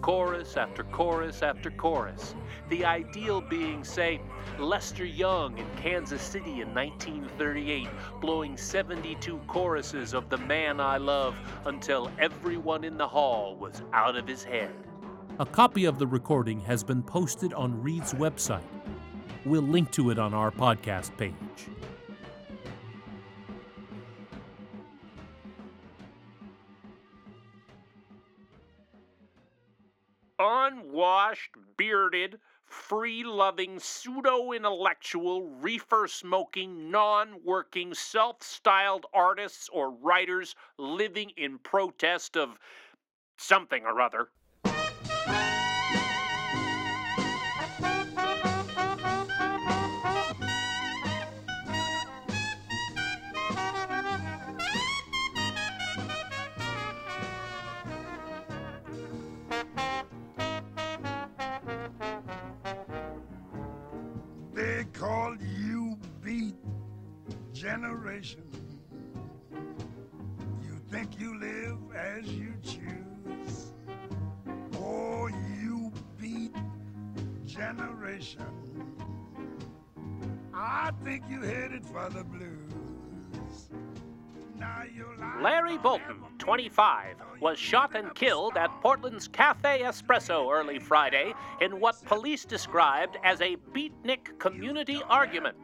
chorus 0.00 0.56
after 0.56 0.84
chorus 0.84 1.42
after 1.42 1.70
chorus. 1.70 2.34
The 2.68 2.84
ideal 2.84 3.40
being, 3.40 3.84
say, 3.84 4.20
Lester 4.58 5.04
Young 5.04 5.58
in 5.58 5.66
Kansas 5.76 6.22
City 6.22 6.60
in 6.60 6.74
1938, 6.74 7.88
blowing 8.20 8.56
72 8.56 9.40
choruses 9.46 10.14
of 10.14 10.28
The 10.28 10.38
Man 10.38 10.80
I 10.80 10.98
Love 10.98 11.36
until 11.66 12.10
everyone 12.18 12.84
in 12.84 12.96
the 12.96 13.08
hall 13.08 13.56
was 13.56 13.82
out 13.92 14.16
of 14.16 14.26
his 14.26 14.44
head. 14.44 14.74
A 15.40 15.46
copy 15.46 15.84
of 15.84 15.98
the 15.98 16.06
recording 16.06 16.60
has 16.60 16.84
been 16.84 17.02
posted 17.02 17.52
on 17.54 17.82
Reed's 17.82 18.14
website. 18.14 18.62
We'll 19.44 19.62
link 19.62 19.90
to 19.92 20.10
it 20.10 20.18
on 20.18 20.32
our 20.32 20.50
podcast 20.50 21.16
page. 21.16 21.34
Unwashed, 31.04 31.56
bearded, 31.76 32.40
free 32.64 33.22
loving, 33.24 33.78
pseudo 33.78 34.52
intellectual, 34.52 35.42
reefer 35.42 36.08
smoking, 36.08 36.90
non 36.90 37.44
working, 37.44 37.92
self 37.92 38.42
styled 38.42 39.04
artists 39.12 39.68
or 39.68 39.90
writers 39.90 40.56
living 40.78 41.28
in 41.36 41.58
protest 41.58 42.38
of 42.38 42.58
something 43.36 43.84
or 43.84 44.00
other. 44.00 44.30
Generation. 67.64 68.42
You 70.62 70.78
think 70.90 71.18
you 71.18 71.40
live 71.40 71.78
as 71.96 72.26
you 72.30 72.52
choose. 72.62 73.72
Oh, 74.76 75.28
you 75.58 75.90
beat 76.20 76.54
generation. 77.46 78.44
I 80.52 80.90
think 81.04 81.24
you 81.30 81.40
headed 81.40 81.86
for 81.86 82.10
the 82.10 82.22
blues. 82.22 82.53
Larry 85.40 85.78
Bolton, 85.78 86.22
25, 86.38 87.16
was 87.40 87.58
shot 87.58 87.94
and 87.94 88.14
killed 88.14 88.56
at 88.56 88.70
Portland's 88.80 89.28
Cafe 89.28 89.80
Espresso 89.82 90.50
early 90.50 90.78
Friday 90.78 91.34
in 91.60 91.80
what 91.80 92.02
police 92.06 92.44
described 92.44 93.18
as 93.24 93.40
a 93.40 93.56
beatnik 93.72 94.38
community 94.38 95.02
argument. 95.08 95.56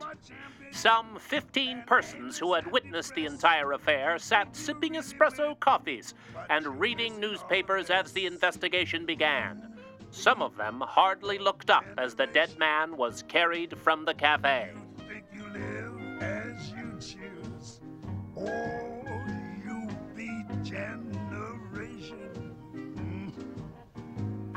Some 0.71 1.19
15 1.19 1.85
persons 1.87 2.39
who 2.39 2.55
had 2.55 2.71
witnessed 2.71 3.15
the 3.15 3.27
entire 3.27 3.73
affair 3.73 4.19
sat 4.19 4.55
sipping 4.55 4.95
espresso 4.95 5.59
coffees 5.59 6.15
and 6.49 6.79
reading 6.79 7.19
newspapers 7.19 7.91
as 7.91 8.13
the 8.13 8.27
investigation 8.27 9.07
began. 9.07 9.75
Some 10.11 10.43
of 10.43 10.57
them 10.57 10.81
hardly 10.81 11.39
looked 11.39 11.71
up 11.71 11.85
as 11.97 12.15
the 12.15 12.27
dead 12.27 12.59
man 12.59 12.97
was 12.97 13.23
carried 13.29 13.79
from 13.79 14.05
the 14.05 14.15
cafe. 14.15 14.71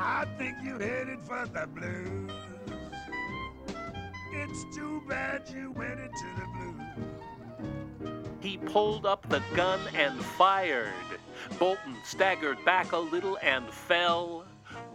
I 0.06 0.26
think 0.38 0.58
you 0.62 0.78
headed 0.78 1.22
for 1.22 1.46
the 1.46 1.66
blues. 1.66 2.30
It's 4.34 4.76
too 4.76 5.02
bad 5.08 5.44
you 5.48 5.72
went 5.72 5.98
into 5.98 6.26
the 6.36 6.46
blues. 6.58 8.26
He 8.42 8.58
pulled 8.58 9.06
up 9.06 9.28
the 9.30 9.42
gun 9.56 9.80
and 9.96 10.20
fired. 10.22 10.92
Bolton 11.58 11.96
staggered 12.04 12.58
back 12.66 12.92
a 12.92 12.98
little 12.98 13.38
and 13.42 13.70
fell. 13.70 14.44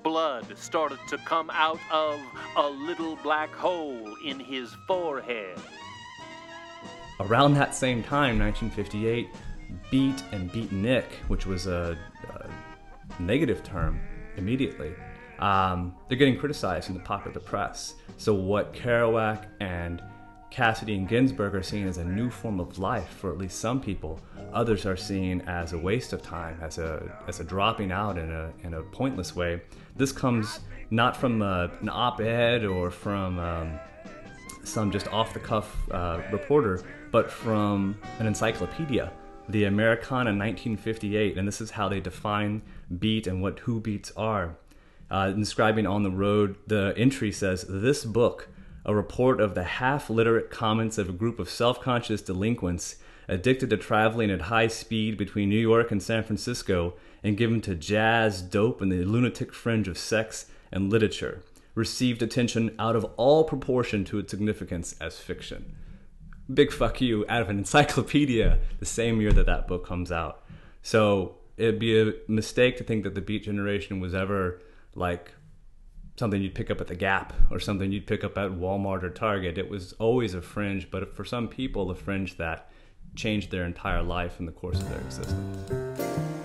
Blood 0.02 0.58
started 0.58 0.98
to 1.08 1.16
come 1.16 1.48
out 1.54 1.80
of 1.90 2.20
a 2.56 2.68
little 2.68 3.16
black 3.16 3.50
hole 3.54 4.14
in 4.22 4.38
his 4.38 4.74
forehead. 4.86 5.58
Around 7.20 7.54
that 7.54 7.74
same 7.74 8.02
time, 8.02 8.38
1958, 8.38 9.30
beat 9.90 10.22
and 10.32 10.52
beatnik, 10.52 11.06
which 11.28 11.46
was 11.46 11.66
a, 11.66 11.96
a 12.28 13.22
negative 13.22 13.64
term 13.64 13.98
immediately, 14.38 14.92
um, 15.38 15.94
they're 16.08 16.18
getting 16.18 16.38
criticized 16.38 16.88
in 16.88 16.94
the 16.94 17.00
popular 17.00 17.40
press. 17.40 17.94
So 18.16 18.34
what 18.34 18.72
Kerouac 18.72 19.46
and 19.60 20.02
Cassady 20.50 20.96
and 20.96 21.06
Ginsberg 21.08 21.54
are 21.54 21.62
seeing 21.62 21.86
as 21.86 21.98
a 21.98 22.04
new 22.04 22.30
form 22.30 22.58
of 22.58 22.78
life 22.78 23.08
for 23.08 23.30
at 23.30 23.38
least 23.38 23.60
some 23.60 23.80
people, 23.80 24.20
others 24.52 24.86
are 24.86 24.96
seeing 24.96 25.42
as 25.42 25.72
a 25.72 25.78
waste 25.78 26.12
of 26.12 26.22
time, 26.22 26.58
as 26.62 26.78
a 26.78 27.14
as 27.28 27.40
a 27.40 27.44
dropping 27.44 27.92
out 27.92 28.16
in 28.16 28.30
a 28.30 28.52
in 28.62 28.74
a 28.74 28.82
pointless 28.82 29.36
way. 29.36 29.60
This 29.96 30.10
comes 30.10 30.60
not 30.90 31.16
from 31.16 31.42
a, 31.42 31.70
an 31.82 31.90
op-ed 31.90 32.64
or 32.64 32.90
from 32.90 33.38
um, 33.38 33.78
some 34.64 34.90
just 34.90 35.06
off 35.08 35.34
the 35.34 35.40
cuff 35.40 35.76
uh, 35.90 36.22
reporter, 36.32 36.82
but 37.10 37.30
from 37.30 37.98
an 38.18 38.26
encyclopedia, 38.26 39.12
the 39.50 39.64
Americana 39.64 40.30
1958, 40.30 41.36
and 41.36 41.46
this 41.46 41.60
is 41.60 41.70
how 41.70 41.88
they 41.88 42.00
define 42.00 42.62
beat 42.96 43.26
and 43.26 43.42
what 43.42 43.60
who 43.60 43.80
beats 43.80 44.12
are. 44.16 44.56
Uh, 45.10 45.32
on 45.34 46.02
the 46.02 46.10
road, 46.10 46.56
the 46.66 46.94
entry 46.96 47.32
says, 47.32 47.64
This 47.68 48.04
book, 48.04 48.48
a 48.84 48.94
report 48.94 49.40
of 49.40 49.54
the 49.54 49.64
half 49.64 50.10
literate 50.10 50.50
comments 50.50 50.98
of 50.98 51.08
a 51.08 51.12
group 51.12 51.38
of 51.38 51.50
self 51.50 51.80
conscious 51.80 52.22
delinquents 52.22 52.96
addicted 53.28 53.70
to 53.70 53.76
traveling 53.76 54.30
at 54.30 54.42
high 54.42 54.66
speed 54.66 55.16
between 55.16 55.48
New 55.48 55.58
York 55.58 55.90
and 55.90 56.02
San 56.02 56.24
Francisco 56.24 56.94
and 57.22 57.36
given 57.36 57.60
to 57.60 57.74
jazz, 57.74 58.40
dope, 58.40 58.80
and 58.80 58.90
the 58.90 59.04
lunatic 59.04 59.52
fringe 59.52 59.88
of 59.88 59.98
sex 59.98 60.46
and 60.72 60.90
literature, 60.90 61.42
received 61.74 62.22
attention 62.22 62.74
out 62.78 62.96
of 62.96 63.04
all 63.16 63.44
proportion 63.44 64.04
to 64.04 64.18
its 64.18 64.30
significance 64.30 64.94
as 65.00 65.18
fiction. 65.18 65.76
Big 66.52 66.72
fuck 66.72 67.00
you 67.00 67.24
out 67.28 67.42
of 67.42 67.50
an 67.50 67.58
encyclopedia 67.58 68.58
the 68.78 68.86
same 68.86 69.20
year 69.20 69.32
that 69.32 69.46
that 69.46 69.68
book 69.68 69.86
comes 69.86 70.10
out. 70.10 70.44
So 70.82 71.37
it'd 71.58 71.78
be 71.78 72.00
a 72.00 72.14
mistake 72.28 72.76
to 72.78 72.84
think 72.84 73.04
that 73.04 73.14
the 73.14 73.20
Beat 73.20 73.44
Generation 73.44 74.00
was 74.00 74.14
ever 74.14 74.62
like 74.94 75.32
something 76.16 76.40
you'd 76.40 76.54
pick 76.54 76.70
up 76.70 76.80
at 76.80 76.86
the 76.86 76.96
Gap 76.96 77.32
or 77.50 77.60
something 77.60 77.92
you'd 77.92 78.06
pick 78.06 78.24
up 78.24 78.38
at 78.38 78.50
Walmart 78.52 79.02
or 79.02 79.10
Target. 79.10 79.58
It 79.58 79.68
was 79.68 79.92
always 79.94 80.34
a 80.34 80.42
fringe, 80.42 80.90
but 80.90 81.14
for 81.14 81.24
some 81.24 81.48
people, 81.48 81.90
a 81.90 81.94
fringe 81.94 82.36
that 82.38 82.70
changed 83.14 83.50
their 83.50 83.64
entire 83.64 84.02
life 84.02 84.38
in 84.40 84.46
the 84.46 84.52
course 84.52 84.80
of 84.80 84.88
their 84.88 85.00
existence. 85.00 86.37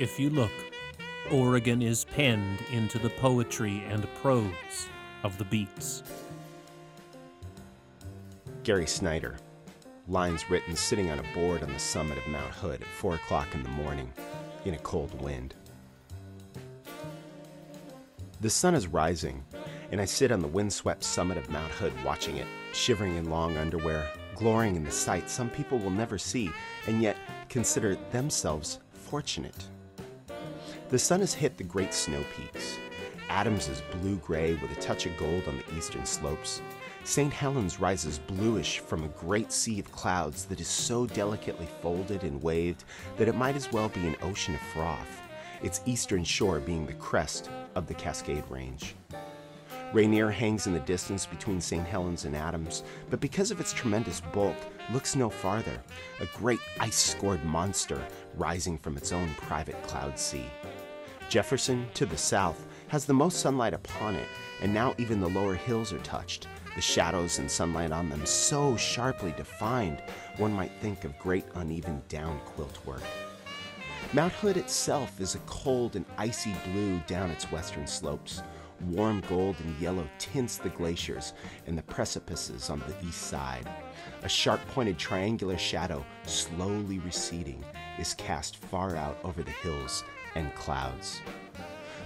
If 0.00 0.18
you 0.18 0.30
look, 0.30 0.50
Oregon 1.30 1.82
is 1.82 2.06
penned 2.06 2.60
into 2.72 2.98
the 2.98 3.10
poetry 3.10 3.84
and 3.86 4.08
prose 4.22 4.88
of 5.24 5.36
the 5.36 5.44
beats. 5.44 6.02
Gary 8.64 8.86
Snyder. 8.86 9.36
Lines 10.08 10.48
written 10.48 10.74
sitting 10.74 11.10
on 11.10 11.18
a 11.18 11.34
board 11.34 11.62
on 11.62 11.70
the 11.70 11.78
summit 11.78 12.16
of 12.16 12.26
Mount 12.28 12.50
Hood 12.50 12.80
at 12.80 12.86
4 12.86 13.16
o'clock 13.16 13.54
in 13.54 13.62
the 13.62 13.68
morning 13.68 14.10
in 14.64 14.72
a 14.72 14.78
cold 14.78 15.20
wind. 15.20 15.54
The 18.40 18.48
sun 18.48 18.74
is 18.74 18.86
rising, 18.86 19.44
and 19.92 20.00
I 20.00 20.06
sit 20.06 20.32
on 20.32 20.40
the 20.40 20.48
windswept 20.48 21.04
summit 21.04 21.36
of 21.36 21.50
Mount 21.50 21.72
Hood 21.72 21.92
watching 22.02 22.38
it, 22.38 22.46
shivering 22.72 23.16
in 23.16 23.28
long 23.28 23.58
underwear, 23.58 24.08
glorying 24.34 24.76
in 24.76 24.84
the 24.84 24.90
sight 24.90 25.28
some 25.28 25.50
people 25.50 25.76
will 25.76 25.90
never 25.90 26.16
see, 26.16 26.50
and 26.86 27.02
yet 27.02 27.18
consider 27.50 27.96
themselves 28.12 28.78
fortunate. 28.94 29.68
The 30.90 30.98
sun 30.98 31.20
has 31.20 31.32
hit 31.32 31.56
the 31.56 31.62
great 31.62 31.94
snow 31.94 32.20
peaks. 32.36 32.76
Adams 33.28 33.68
is 33.68 33.80
blue 34.00 34.16
gray 34.16 34.54
with 34.54 34.76
a 34.76 34.80
touch 34.80 35.06
of 35.06 35.16
gold 35.16 35.46
on 35.46 35.56
the 35.56 35.78
eastern 35.78 36.04
slopes. 36.04 36.60
St. 37.04 37.32
Helens 37.32 37.78
rises 37.78 38.18
bluish 38.18 38.80
from 38.80 39.04
a 39.04 39.08
great 39.08 39.52
sea 39.52 39.78
of 39.78 39.92
clouds 39.92 40.46
that 40.46 40.60
is 40.60 40.66
so 40.66 41.06
delicately 41.06 41.68
folded 41.80 42.24
and 42.24 42.42
waved 42.42 42.82
that 43.18 43.28
it 43.28 43.36
might 43.36 43.54
as 43.54 43.70
well 43.70 43.88
be 43.88 44.04
an 44.04 44.16
ocean 44.20 44.56
of 44.56 44.60
froth, 44.60 45.22
its 45.62 45.80
eastern 45.86 46.24
shore 46.24 46.58
being 46.58 46.86
the 46.86 46.92
crest 46.94 47.50
of 47.76 47.86
the 47.86 47.94
Cascade 47.94 48.44
Range. 48.50 48.96
Rainier 49.92 50.30
hangs 50.30 50.66
in 50.66 50.72
the 50.72 50.80
distance 50.80 51.24
between 51.24 51.60
St. 51.60 51.86
Helens 51.86 52.24
and 52.24 52.34
Adams, 52.34 52.82
but 53.10 53.20
because 53.20 53.52
of 53.52 53.60
its 53.60 53.72
tremendous 53.72 54.20
bulk, 54.32 54.56
looks 54.92 55.14
no 55.14 55.30
farther, 55.30 55.80
a 56.20 56.26
great 56.36 56.60
ice 56.80 56.96
scored 56.96 57.44
monster 57.44 58.04
rising 58.34 58.76
from 58.76 58.96
its 58.96 59.12
own 59.12 59.28
private 59.34 59.80
cloud 59.84 60.18
sea. 60.18 60.46
Jefferson, 61.30 61.86
to 61.94 62.06
the 62.06 62.18
south, 62.18 62.66
has 62.88 63.04
the 63.04 63.14
most 63.14 63.38
sunlight 63.38 63.72
upon 63.72 64.16
it, 64.16 64.26
and 64.62 64.74
now 64.74 64.96
even 64.98 65.20
the 65.20 65.28
lower 65.28 65.54
hills 65.54 65.92
are 65.92 66.00
touched, 66.00 66.48
the 66.74 66.80
shadows 66.80 67.38
and 67.38 67.48
sunlight 67.48 67.92
on 67.92 68.08
them 68.08 68.26
so 68.26 68.76
sharply 68.76 69.32
defined 69.36 70.02
one 70.38 70.52
might 70.52 70.72
think 70.80 71.04
of 71.04 71.16
great 71.20 71.44
uneven 71.54 72.02
down 72.08 72.40
quilt 72.40 72.84
work. 72.84 73.04
Mount 74.12 74.32
Hood 74.32 74.56
itself 74.56 75.20
is 75.20 75.36
a 75.36 75.40
cold 75.46 75.94
and 75.94 76.04
icy 76.18 76.52
blue 76.64 76.98
down 77.06 77.30
its 77.30 77.52
western 77.52 77.86
slopes. 77.86 78.42
Warm 78.80 79.22
gold 79.28 79.54
and 79.60 79.78
yellow 79.80 80.08
tints 80.18 80.56
the 80.56 80.70
glaciers 80.70 81.32
and 81.68 81.78
the 81.78 81.82
precipices 81.82 82.70
on 82.70 82.80
the 82.80 83.06
east 83.06 83.22
side. 83.28 83.70
A 84.24 84.28
sharp 84.28 84.60
pointed 84.74 84.98
triangular 84.98 85.58
shadow, 85.58 86.04
slowly 86.26 86.98
receding, 86.98 87.64
is 88.00 88.14
cast 88.14 88.56
far 88.56 88.96
out 88.96 89.18
over 89.22 89.44
the 89.44 89.50
hills 89.52 90.02
and 90.34 90.54
clouds. 90.54 91.20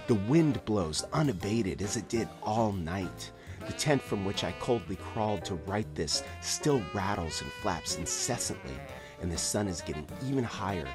The 0.07 0.15
wind 0.15 0.63
blows 0.65 1.03
unabated 1.13 1.81
as 1.81 1.97
it 1.97 2.07
did 2.09 2.27
all 2.43 2.71
night. 2.71 3.31
The 3.65 3.73
tent 3.73 4.01
from 4.01 4.23
which 4.23 4.43
I 4.43 4.51
coldly 4.53 4.97
crawled 4.97 5.43
to 5.45 5.55
write 5.65 5.93
this 5.95 6.23
still 6.41 6.81
rattles 6.93 7.41
and 7.41 7.51
flaps 7.51 7.97
incessantly, 7.97 8.77
and 9.21 9.31
the 9.31 9.37
sun 9.37 9.67
is 9.67 9.81
getting 9.81 10.07
even 10.23 10.43
higher, 10.43 10.87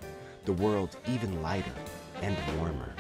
the 0.45 0.53
world 0.53 0.97
even 1.09 1.43
lighter 1.43 1.73
and 2.23 2.37
warmer. 2.57 2.95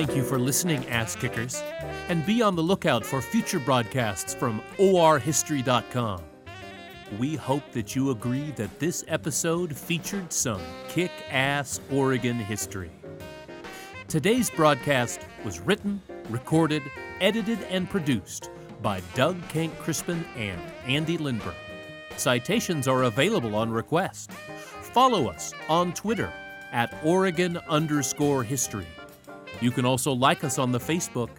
Thank 0.00 0.16
you 0.16 0.24
for 0.24 0.38
listening, 0.38 0.88
Ass 0.88 1.14
Kickers, 1.14 1.62
and 2.08 2.24
be 2.24 2.40
on 2.40 2.56
the 2.56 2.62
lookout 2.62 3.04
for 3.04 3.20
future 3.20 3.58
broadcasts 3.58 4.32
from 4.32 4.62
orhistory.com. 4.78 6.22
We 7.18 7.36
hope 7.36 7.70
that 7.72 7.94
you 7.94 8.08
agree 8.08 8.50
that 8.52 8.78
this 8.78 9.04
episode 9.08 9.76
featured 9.76 10.32
some 10.32 10.62
kick 10.88 11.10
ass 11.30 11.80
Oregon 11.92 12.36
history. 12.36 12.90
Today's 14.08 14.48
broadcast 14.48 15.20
was 15.44 15.60
written, 15.60 16.00
recorded, 16.30 16.82
edited, 17.20 17.62
and 17.64 17.90
produced 17.90 18.48
by 18.80 19.02
Doug 19.14 19.36
Kenck-Crispin 19.50 20.24
and 20.34 20.62
Andy 20.86 21.18
Lindbergh. 21.18 21.54
Citations 22.16 22.88
are 22.88 23.02
available 23.02 23.54
on 23.54 23.70
request. 23.70 24.30
Follow 24.94 25.28
us 25.28 25.52
on 25.68 25.92
Twitter 25.92 26.32
at 26.72 26.98
Oregon 27.04 27.58
underscore 27.68 28.42
history. 28.42 28.86
You 29.60 29.70
can 29.70 29.84
also 29.84 30.12
like 30.12 30.44
us 30.44 30.58
on 30.58 30.72
the 30.72 30.80
Facebook. 30.80 31.30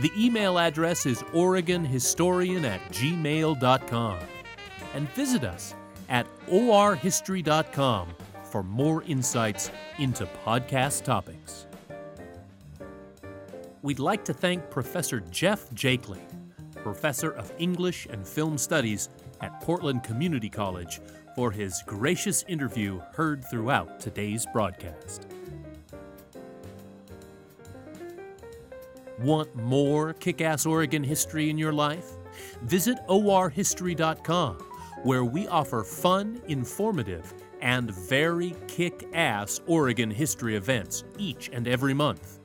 The 0.00 0.12
email 0.16 0.58
address 0.58 1.06
is 1.06 1.22
OregonHistorian 1.22 2.64
at 2.64 2.80
gmail.com. 2.90 4.18
And 4.94 5.08
visit 5.10 5.44
us 5.44 5.74
at 6.08 6.26
orhistory.com 6.46 8.08
for 8.44 8.62
more 8.62 9.02
insights 9.04 9.70
into 9.98 10.26
podcast 10.44 11.04
topics. 11.04 11.66
We'd 13.80 13.98
like 13.98 14.24
to 14.26 14.34
thank 14.34 14.70
Professor 14.70 15.20
Jeff 15.30 15.68
Jakeley, 15.70 16.20
Professor 16.76 17.30
of 17.32 17.52
English 17.58 18.06
and 18.10 18.26
Film 18.26 18.58
Studies 18.58 19.08
at 19.40 19.60
Portland 19.60 20.04
Community 20.04 20.48
College, 20.48 21.00
for 21.34 21.50
his 21.50 21.82
gracious 21.86 22.44
interview 22.46 23.00
heard 23.14 23.42
throughout 23.44 23.98
today's 23.98 24.46
broadcast. 24.52 25.31
Want 29.18 29.54
more 29.54 30.14
kick 30.14 30.40
ass 30.40 30.66
Oregon 30.66 31.02
history 31.04 31.50
in 31.50 31.58
your 31.58 31.72
life? 31.72 32.16
Visit 32.62 32.98
orhistory.com, 33.08 34.56
where 35.02 35.24
we 35.24 35.46
offer 35.48 35.84
fun, 35.84 36.40
informative, 36.48 37.34
and 37.60 37.90
very 37.90 38.54
kick 38.66 39.08
ass 39.12 39.60
Oregon 39.66 40.10
history 40.10 40.56
events 40.56 41.04
each 41.18 41.50
and 41.52 41.68
every 41.68 41.94
month. 41.94 42.38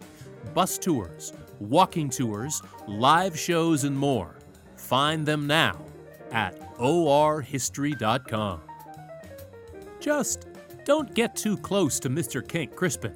Bus 0.54 0.78
tours, 0.78 1.34
walking 1.60 2.10
tours, 2.10 2.62
live 2.88 3.38
shows, 3.38 3.84
and 3.84 3.98
more. 3.98 4.36
Find 4.76 5.26
them 5.26 5.48
now 5.48 5.84
at 6.32 6.60
orhistory.com. 6.78 8.62
Just 10.00 10.48
don't 10.86 11.14
get 11.14 11.36
too 11.36 11.58
close 11.58 12.00
to 12.00 12.10
Mr. 12.10 12.48
Kenck-Crispin. 12.48 13.14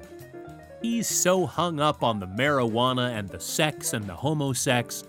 He's 0.82 1.06
so 1.06 1.46
hung 1.46 1.78
up 1.78 2.02
on 2.02 2.18
the 2.18 2.26
marijuana 2.26 3.16
and 3.16 3.28
the 3.28 3.38
sex 3.38 3.92
and 3.92 4.04
the 4.04 4.14
homosex 4.14 5.04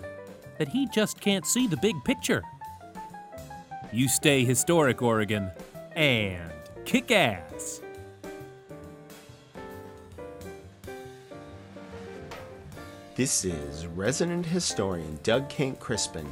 that 0.59 0.67
he 0.67 0.87
just 0.93 1.19
can't 1.19 1.47
see 1.47 1.65
the 1.65 1.77
big 1.77 1.95
picture. 2.05 2.43
You 3.91 4.07
stay 4.07 4.45
historic, 4.45 5.01
Oregon, 5.01 5.49
and 5.95 6.51
kick 6.85 7.09
ass. 7.09 7.81
This 13.15 13.43
is 13.43 13.87
resident 13.87 14.45
historian 14.45 15.19
Doug 15.23 15.49
Kenck-Crispin, 15.49 16.27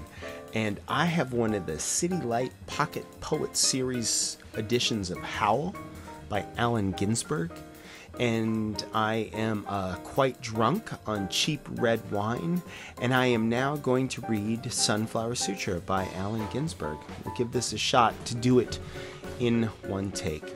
and 0.53 0.79
I 0.87 1.05
have 1.05 1.33
one 1.33 1.55
of 1.55 1.65
the 1.65 1.79
City 1.79 2.17
Light 2.17 2.51
Pocket 2.67 3.05
Poet 3.21 3.57
Series 3.57 4.37
editions 4.55 5.09
of 5.09 5.17
Howl 5.17 5.75
by 6.29 6.45
Allen 6.57 6.91
Ginsberg. 6.91 7.51
And 8.20 8.84
I 8.93 9.30
am 9.34 9.66
uh, 9.68 9.95
quite 9.95 10.39
drunk 10.41 10.91
on 11.07 11.30
cheap 11.30 11.68
red 11.72 11.99
wine, 12.12 12.62
and 13.01 13.14
I 13.14 13.28
am 13.28 13.49
now 13.49 13.78
going 13.78 14.07
to 14.09 14.22
read 14.28 14.72
Sunflower 14.72 15.36
Sutra 15.36 15.80
by 15.80 16.07
Allen 16.16 16.47
Ginsberg. 16.51 16.97
We'll 17.24 17.36
give 17.36 17.51
this 17.51 17.74
a 17.74 17.78
shot 17.78 18.14
to 18.26 18.36
do 18.36 18.59
it 18.59 18.80
in 19.39 19.64
one 19.88 20.12
take. 20.12 20.53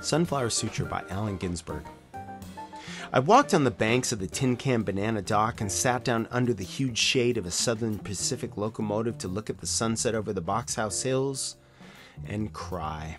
Sunflower 0.00 0.50
Sutra 0.50 0.84
by 0.84 1.02
Allen 1.08 1.38
Ginsberg. 1.38 1.84
I 3.12 3.20
walked 3.20 3.54
on 3.54 3.62
the 3.62 3.70
banks 3.70 4.10
of 4.10 4.18
the 4.18 4.26
Tin 4.26 4.56
Can 4.56 4.82
Banana 4.82 5.22
Dock 5.22 5.60
and 5.60 5.70
sat 5.70 6.04
down 6.04 6.26
under 6.32 6.52
the 6.52 6.64
huge 6.64 6.98
shade 6.98 7.38
of 7.38 7.46
a 7.46 7.50
Southern 7.50 7.98
Pacific 8.00 8.56
locomotive 8.56 9.18
to 9.18 9.28
look 9.28 9.48
at 9.48 9.58
the 9.58 9.68
sunset 9.68 10.16
over 10.16 10.32
the 10.32 10.40
Box 10.40 10.74
House 10.74 11.02
Hills 11.02 11.56
and 12.26 12.52
cry. 12.52 13.18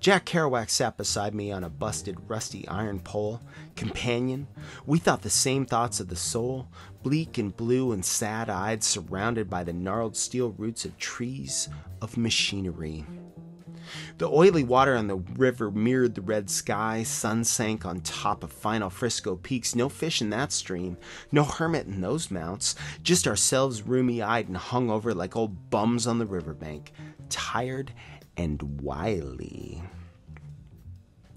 Jack 0.00 0.26
Kerouac 0.26 0.70
sat 0.70 0.96
beside 0.96 1.34
me 1.34 1.52
on 1.52 1.64
a 1.64 1.70
busted, 1.70 2.16
rusty 2.28 2.66
iron 2.68 3.00
pole. 3.00 3.40
Companion, 3.76 4.46
we 4.86 4.98
thought 4.98 5.22
the 5.22 5.30
same 5.30 5.66
thoughts 5.66 6.00
of 6.00 6.08
the 6.08 6.16
soul, 6.16 6.68
bleak 7.02 7.38
and 7.38 7.56
blue 7.56 7.92
and 7.92 8.04
sad 8.04 8.48
eyed, 8.48 8.82
surrounded 8.82 9.50
by 9.50 9.64
the 9.64 9.72
gnarled 9.72 10.16
steel 10.16 10.54
roots 10.56 10.84
of 10.84 10.96
trees, 10.98 11.68
of 12.00 12.16
machinery. 12.16 13.04
The 14.18 14.28
oily 14.28 14.64
water 14.64 14.96
on 14.96 15.06
the 15.06 15.16
river 15.16 15.70
mirrored 15.70 16.14
the 16.14 16.22
red 16.22 16.50
sky. 16.50 17.02
Sun 17.02 17.44
sank 17.44 17.84
on 17.84 18.00
top 18.00 18.44
of 18.44 18.52
final 18.52 18.90
Frisco 18.90 19.36
peaks. 19.36 19.74
No 19.74 19.88
fish 19.88 20.20
in 20.20 20.30
that 20.30 20.52
stream. 20.52 20.96
No 21.32 21.44
hermit 21.44 21.86
in 21.86 22.00
those 22.00 22.30
mounts. 22.30 22.74
Just 23.02 23.26
ourselves 23.26 23.82
rheumy 23.82 24.22
eyed 24.22 24.48
and 24.48 24.56
hung 24.56 24.90
over 24.90 25.14
like 25.14 25.36
old 25.36 25.70
bums 25.70 26.06
on 26.06 26.18
the 26.18 26.26
riverbank. 26.26 26.92
Tired 27.28 27.92
and 28.40 28.80
wily. 28.80 29.82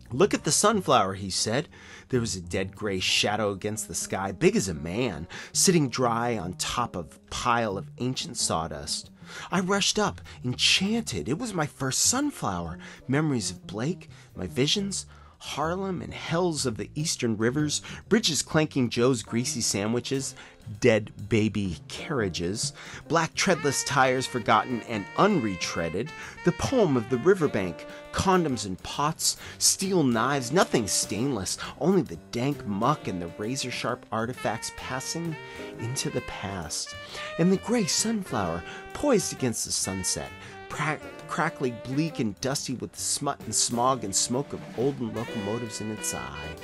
Look 0.09 0.33
at 0.33 0.45
the 0.45 0.53
sunflower, 0.53 1.15
he 1.15 1.29
said. 1.29 1.67
There 2.07 2.21
was 2.21 2.35
a 2.35 2.41
dead 2.41 2.77
gray 2.77 3.01
shadow 3.01 3.51
against 3.51 3.89
the 3.89 3.95
sky, 3.95 4.31
big 4.31 4.55
as 4.55 4.69
a 4.69 4.73
man, 4.73 5.27
sitting 5.51 5.89
dry 5.89 6.37
on 6.37 6.53
top 6.53 6.95
of 6.95 7.13
a 7.13 7.29
pile 7.29 7.77
of 7.77 7.91
ancient 7.97 8.37
sawdust. 8.37 9.09
I 9.51 9.59
rushed 9.59 9.99
up, 9.99 10.21
enchanted. 10.45 11.27
It 11.27 11.39
was 11.39 11.53
my 11.53 11.65
first 11.65 11.99
sunflower. 12.03 12.77
Memories 13.05 13.51
of 13.51 13.67
Blake, 13.67 14.09
my 14.33 14.47
visions, 14.47 15.05
Harlem 15.39 16.01
and 16.01 16.13
hells 16.13 16.65
of 16.65 16.77
the 16.77 16.89
eastern 16.95 17.35
rivers, 17.35 17.81
bridges 18.07 18.41
clanking 18.41 18.89
Joe's 18.89 19.23
greasy 19.23 19.59
sandwiches, 19.59 20.35
dead 20.79 21.11
baby 21.29 21.77
carriages, 21.87 22.73
black 23.07 23.33
treadless 23.33 23.83
tires 23.83 24.25
forgotten 24.25 24.81
and 24.83 25.05
unretreaded, 25.17 26.09
the 26.45 26.51
poem 26.53 26.97
of 26.97 27.09
the 27.09 27.17
riverbank, 27.17 27.85
condoms 28.11 28.65
and 28.65 28.81
pots, 28.83 29.37
steel 29.57 30.03
knives, 30.03 30.51
nothing 30.51 30.87
stainless, 30.87 31.57
only 31.79 32.01
the 32.01 32.17
dank 32.31 32.65
muck 32.65 33.07
and 33.07 33.21
the 33.21 33.31
razor 33.37 33.71
sharp 33.71 34.05
artifacts 34.11 34.71
passing 34.77 35.35
into 35.79 36.09
the 36.09 36.21
past, 36.21 36.95
and 37.39 37.51
the 37.51 37.57
gray 37.57 37.85
sunflower 37.85 38.63
poised 38.93 39.33
against 39.33 39.65
the 39.65 39.71
sunset, 39.71 40.29
pra- 40.69 40.99
crackly, 41.27 41.73
bleak, 41.83 42.19
and 42.19 42.39
dusty 42.41 42.75
with 42.75 42.91
the 42.91 43.01
smut 43.01 43.39
and 43.41 43.55
smog 43.55 44.03
and 44.03 44.15
smoke 44.15 44.53
of 44.53 44.61
olden 44.77 45.13
locomotives 45.13 45.81
in 45.81 45.91
its 45.91 46.13
eye. 46.13 46.55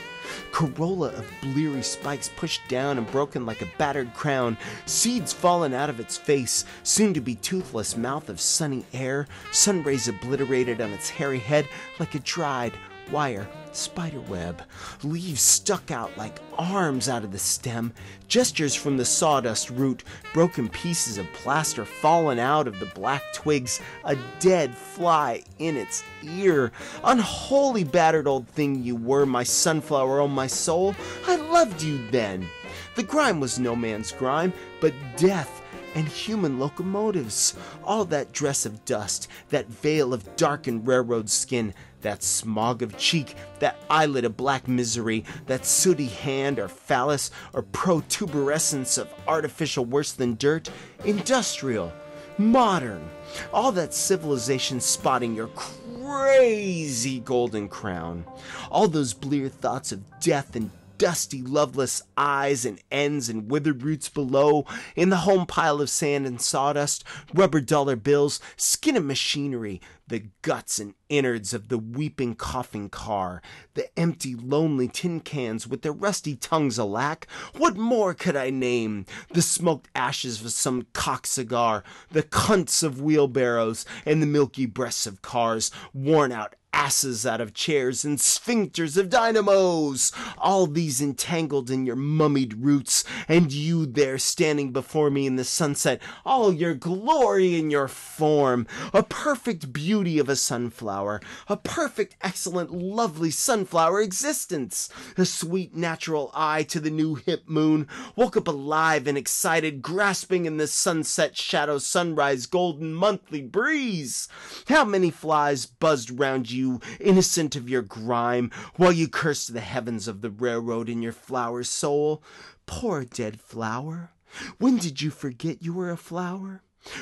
Corolla 0.52 1.10
of 1.10 1.30
bleary 1.42 1.82
spikes 1.82 2.30
pushed 2.36 2.68
down 2.68 2.98
and 2.98 3.10
broken 3.12 3.46
like 3.46 3.62
a 3.62 3.72
battered 3.78 4.14
crown, 4.14 4.58
seeds 4.86 5.34
fallen 5.34 5.74
out 5.74 5.90
of 5.90 6.00
its 6.00 6.18
face, 6.18 6.66
soon 6.84 7.14
to 7.14 7.22
be 7.22 7.36
toothless 7.36 7.98
mouth 7.98 8.30
of 8.30 8.40
sunny 8.40 8.86
air, 8.94 9.28
sun 9.52 9.84
rays 9.84 10.08
obliterated 10.08 10.82
on 10.82 10.92
its 10.92 11.10
hairy 11.10 11.40
head 11.40 11.68
like 12.00 12.16
a 12.16 12.20
dried 12.20 12.74
wire 13.12 13.48
spiderweb, 13.76 14.62
leaves 15.04 15.42
stuck 15.42 15.92
out 15.92 16.16
like 16.18 16.40
arms 16.58 17.08
out 17.10 17.24
of 17.24 17.32
the 17.32 17.40
stem, 17.40 17.94
gestures 18.28 18.76
from 18.76 18.98
the 18.98 19.06
sawdust 19.06 19.70
root, 19.70 20.04
broken 20.34 20.70
pieces 20.70 21.18
of 21.18 21.32
plaster 21.34 21.86
fallen 21.86 22.40
out 22.40 22.68
of 22.68 22.80
the 22.80 22.86
black 22.88 23.22
twigs, 23.34 23.82
a 24.06 24.16
dead 24.40 24.76
fly 24.76 25.44
in 25.58 25.76
its 25.76 26.04
ear. 26.24 26.72
Unholy 27.04 27.84
battered 27.84 28.28
old 28.28 28.48
thing 28.48 28.84
you 28.84 28.96
were, 28.96 29.26
my 29.26 29.44
sunflower, 29.44 30.20
oh 30.20 30.28
my 30.28 30.48
soul, 30.48 30.96
I 31.28 31.36
loved 31.36 31.82
you 31.82 32.10
then. 32.12 32.48
The 32.96 33.04
grime 33.04 33.40
was 33.40 33.60
no 33.60 33.76
man's 33.76 34.12
grime, 34.12 34.54
but 34.82 34.94
death 35.16 35.62
and 35.96 36.08
human 36.08 36.60
locomotives. 36.60 37.56
All 37.84 38.06
that 38.06 38.32
dress 38.32 38.66
of 38.66 38.86
dust, 38.86 39.28
that 39.50 39.68
veil 39.68 40.14
of 40.14 40.36
darkened 40.36 40.88
railroad 40.88 41.30
skin, 41.30 41.74
that 42.02 42.24
smog 42.24 42.82
of 42.82 42.98
cheek, 42.98 43.36
that 43.60 43.80
eyelid 43.90 44.26
of 44.26 44.38
black 44.38 44.68
misery, 44.68 45.24
that 45.48 45.66
sooty 45.66 46.08
hand 46.08 46.60
or 46.60 46.68
phallus 46.68 47.32
or 47.54 47.62
protuberance 47.62 48.98
of 48.98 49.14
artificial 49.28 49.86
worse 49.86 50.14
than 50.14 50.36
dirt, 50.36 50.70
industrial, 51.06 51.92
modern, 52.38 53.10
all 53.54 53.72
that 53.72 53.94
civilization 53.94 54.80
spotting 54.80 55.36
your 55.36 55.50
crazy 55.50 57.20
golden 57.20 57.68
crown, 57.68 58.26
all 58.72 58.88
those 58.88 59.14
blear 59.14 59.50
thoughts 59.50 59.92
of 59.92 60.20
death 60.20 60.56
and 60.56 60.72
dusty, 60.98 61.42
loveless 61.42 62.04
eyes 62.18 62.66
and 62.66 62.80
ends 62.92 63.30
and 63.30 63.50
withered 63.50 63.82
roots 63.82 64.10
below, 64.10 64.66
in 64.96 65.10
the 65.10 65.18
home 65.18 65.46
pile 65.46 65.82
of 65.82 65.90
sand 65.90 66.28
and 66.28 66.42
sawdust, 66.42 67.04
rubber 67.34 67.62
dollar 67.62 67.96
bills, 67.96 68.40
skin 68.58 68.98
of 68.98 69.04
machinery, 69.04 69.82
the 70.10 70.26
guts 70.42 70.80
and 70.80 70.96
innards 71.08 71.54
of 71.54 71.70
the 71.70 71.78
weeping, 71.78 72.36
coughing 72.36 72.90
car, 72.90 73.42
the 73.76 73.88
empty, 73.98 74.36
lonely 74.36 74.88
tin 74.88 75.20
cans 75.20 75.68
with 75.68 75.82
their 75.82 75.94
rusty 75.94 76.36
tongues 76.36 76.78
alack. 76.78 77.28
What 77.58 77.78
more 77.78 78.14
could 78.14 78.36
I 78.36 78.50
name? 78.50 79.06
The 79.32 79.42
smoked 79.42 79.90
ashes 79.96 80.44
of 80.44 80.52
some 80.52 80.88
cock 80.94 81.26
cigar, 81.26 81.84
the 82.12 82.24
cunts 82.24 82.84
of 82.84 83.02
wheelbarrows, 83.02 83.86
and 84.06 84.22
the 84.22 84.28
milky 84.28 84.66
breasts 84.66 85.08
of 85.08 85.22
cars, 85.22 85.72
worn 85.94 86.32
out 86.32 86.56
asses 86.74 87.26
out 87.26 87.42
of 87.42 87.54
chairs 87.54 88.06
and 88.06 88.18
sphincters 88.18 88.98
of 88.98 89.10
dynamos, 89.10 90.12
all 90.38 90.66
these 90.66 91.02
entangled 91.02 91.70
in 91.70 91.86
your 91.86 91.96
mummied 91.96 92.54
roots, 92.54 93.04
and 93.28 93.52
you 93.52 93.86
there 93.86 94.18
standing 94.18 94.72
before 94.72 95.10
me 95.10 95.28
in 95.28 95.36
the 95.36 95.44
sunset, 95.44 96.02
all 96.26 96.54
your 96.54 96.74
glory 96.74 97.58
in 97.60 97.70
your 97.70 97.88
form, 97.88 98.66
a 98.94 99.04
perfect 99.04 99.74
beauty 99.74 100.20
of 100.20 100.30
a 100.30 100.36
sunflower, 100.36 101.22
a 101.48 101.58
perfect, 101.58 102.16
excellent, 102.22 102.72
lovely 102.72 103.32
sunflower 103.32 104.02
existence, 104.02 104.90
a 105.18 105.26
sweet 105.26 105.76
natural 105.76 106.32
eye 106.34 106.64
to 106.64 106.80
the 106.80 106.90
new 106.90 107.16
hip 107.16 107.44
moon, 107.48 107.88
woke 108.16 108.38
up 108.38 108.48
alive 108.48 109.08
and 109.08 109.18
excited, 109.18 109.82
grasping 109.82 110.46
in 110.46 110.58
the 110.58 110.68
sunset 110.68 111.36
shadow 111.36 111.78
sunrise 111.78 112.46
golden 112.46 112.94
monthly 112.94 113.42
breeze. 113.42 114.28
How 114.68 114.86
many 114.86 115.12
flies 115.12 115.66
buzzed 115.66 116.20
round 116.20 116.50
you 116.50 116.59
you, 116.60 116.82
innocent 117.00 117.56
of 117.56 117.70
your 117.70 117.82
grime, 117.82 118.52
while 118.76 118.92
you 118.92 119.08
cursed 119.08 119.54
the 119.54 119.62
heavens 119.62 120.08
of 120.08 120.22
the 120.22 120.30
railroad 120.30 120.90
in 120.90 121.02
your 121.02 121.14
flower 121.14 121.64
soul. 121.64 122.22
Poor 122.66 123.04
dead 123.04 123.40
flower. 123.40 124.12
When 124.60 124.78
did 124.78 125.02
you 125.02 125.10
forget 125.10 125.64
you 125.64 125.74
were 125.74 125.90
a 125.90 125.98
flower? 125.98 126.62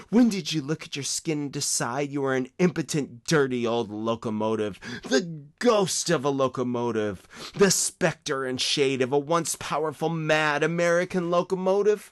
When 0.09 0.29
did 0.29 0.53
you 0.53 0.61
look 0.61 0.83
at 0.83 0.95
your 0.95 1.03
skin 1.03 1.39
and 1.39 1.51
decide 1.51 2.09
you 2.09 2.21
were 2.21 2.33
an 2.33 2.49
impotent, 2.57 3.25
dirty 3.25 3.65
old 3.67 3.91
locomotive? 3.91 4.79
The 5.03 5.43
ghost 5.59 6.09
of 6.09 6.25
a 6.25 6.29
locomotive. 6.29 7.27
The 7.55 7.69
specter 7.69 8.43
and 8.45 8.59
shade 8.59 9.01
of 9.01 9.13
a 9.13 9.19
once 9.19 9.55
powerful, 9.59 10.09
mad 10.09 10.63
American 10.63 11.29
locomotive? 11.29 12.11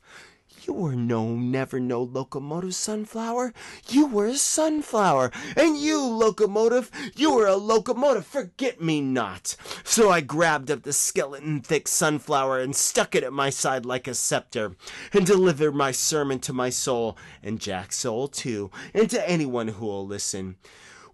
You 0.67 0.73
were 0.73 0.95
no, 0.95 1.35
never 1.35 1.79
no 1.79 2.01
locomotive, 2.01 2.73
sunflower. 2.73 3.53
You 3.87 4.07
were 4.07 4.25
a 4.25 4.35
sunflower. 4.35 5.31
And 5.55 5.77
you, 5.77 6.01
locomotive, 6.01 6.89
you 7.15 7.35
were 7.35 7.45
a 7.45 7.55
locomotive, 7.55 8.25
forget 8.25 8.81
me 8.81 8.99
not. 8.99 9.55
So 9.83 10.09
I 10.09 10.21
grabbed 10.21 10.71
up 10.71 10.81
the 10.81 10.93
skeleton 10.93 11.61
thick 11.61 11.87
sunflower 11.87 12.59
and 12.61 12.75
stuck 12.75 13.13
it 13.13 13.23
at 13.23 13.31
my 13.31 13.51
side 13.51 13.85
like 13.85 14.07
a 14.07 14.15
scepter, 14.15 14.75
and 15.13 15.25
delivered 15.25 15.75
my 15.75 15.91
sermon 15.91 16.39
to 16.39 16.53
my 16.53 16.71
soul, 16.71 17.15
and 17.43 17.59
Jack's 17.59 17.97
soul 17.97 18.27
too, 18.27 18.71
and 18.93 19.07
to 19.11 19.29
anyone 19.29 19.67
who'll 19.67 20.07
listen. 20.07 20.55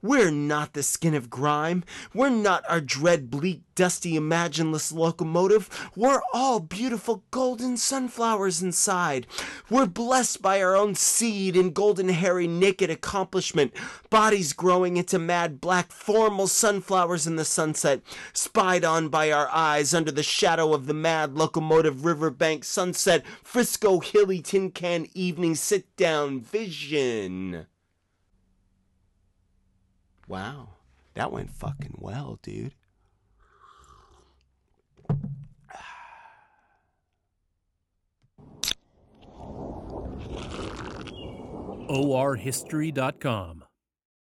We're 0.02 0.32
not 0.32 0.74
the 0.74 0.82
skin 0.82 1.14
of 1.14 1.30
grime. 1.30 1.84
We're 2.14 2.30
not 2.30 2.64
our 2.68 2.82
dread, 2.82 3.30
bleak, 3.30 3.62
dusty, 3.76 4.16
imagineless 4.16 4.91
locomotive. 4.91 5.70
We're 5.95 6.22
all 6.34 6.60
beautiful 6.60 7.24
golden 7.30 7.78
sunflowers 7.78 8.64
inside. 8.64 9.28
We're 9.70 9.86
blessed 9.86 10.41
by 10.41 10.62
our 10.62 10.76
own 10.76 10.95
seed 10.95 11.56
and 11.56 11.74
golden, 11.74 12.10
hairy, 12.10 12.47
naked 12.47 12.89
accomplishment. 12.89 13.74
Bodies 14.10 14.54
growing 14.54 14.97
into 14.97 15.20
mad, 15.20 15.62
black, 15.62 15.91
formal 15.91 16.47
sunflowers 16.47 17.28
in 17.28 17.36
the 17.36 17.45
sunset, 17.45 18.02
spied 18.34 18.84
on 18.84 19.10
by 19.10 19.32
our 19.32 19.49
eyes 19.49 19.93
under 19.93 20.12
the 20.12 20.24
shadow 20.24 20.74
of 20.74 20.88
the 20.88 20.93
mad 20.93 21.36
locomotive 21.36 22.06
riverbank 22.06 22.64
sunset, 22.64 23.24
Frisco 23.43 23.99
hilly 23.99 24.41
tin 24.41 24.72
can 24.72 25.08
evening 25.14 25.56
sit 25.56 25.95
down 25.95 26.41
vision. 26.41 27.68
Wow, 30.32 30.70
that 31.16 31.30
went 31.30 31.50
fucking 31.50 31.96
well, 32.00 32.40
dude. 32.42 32.74
orhistory.com. 41.90 43.61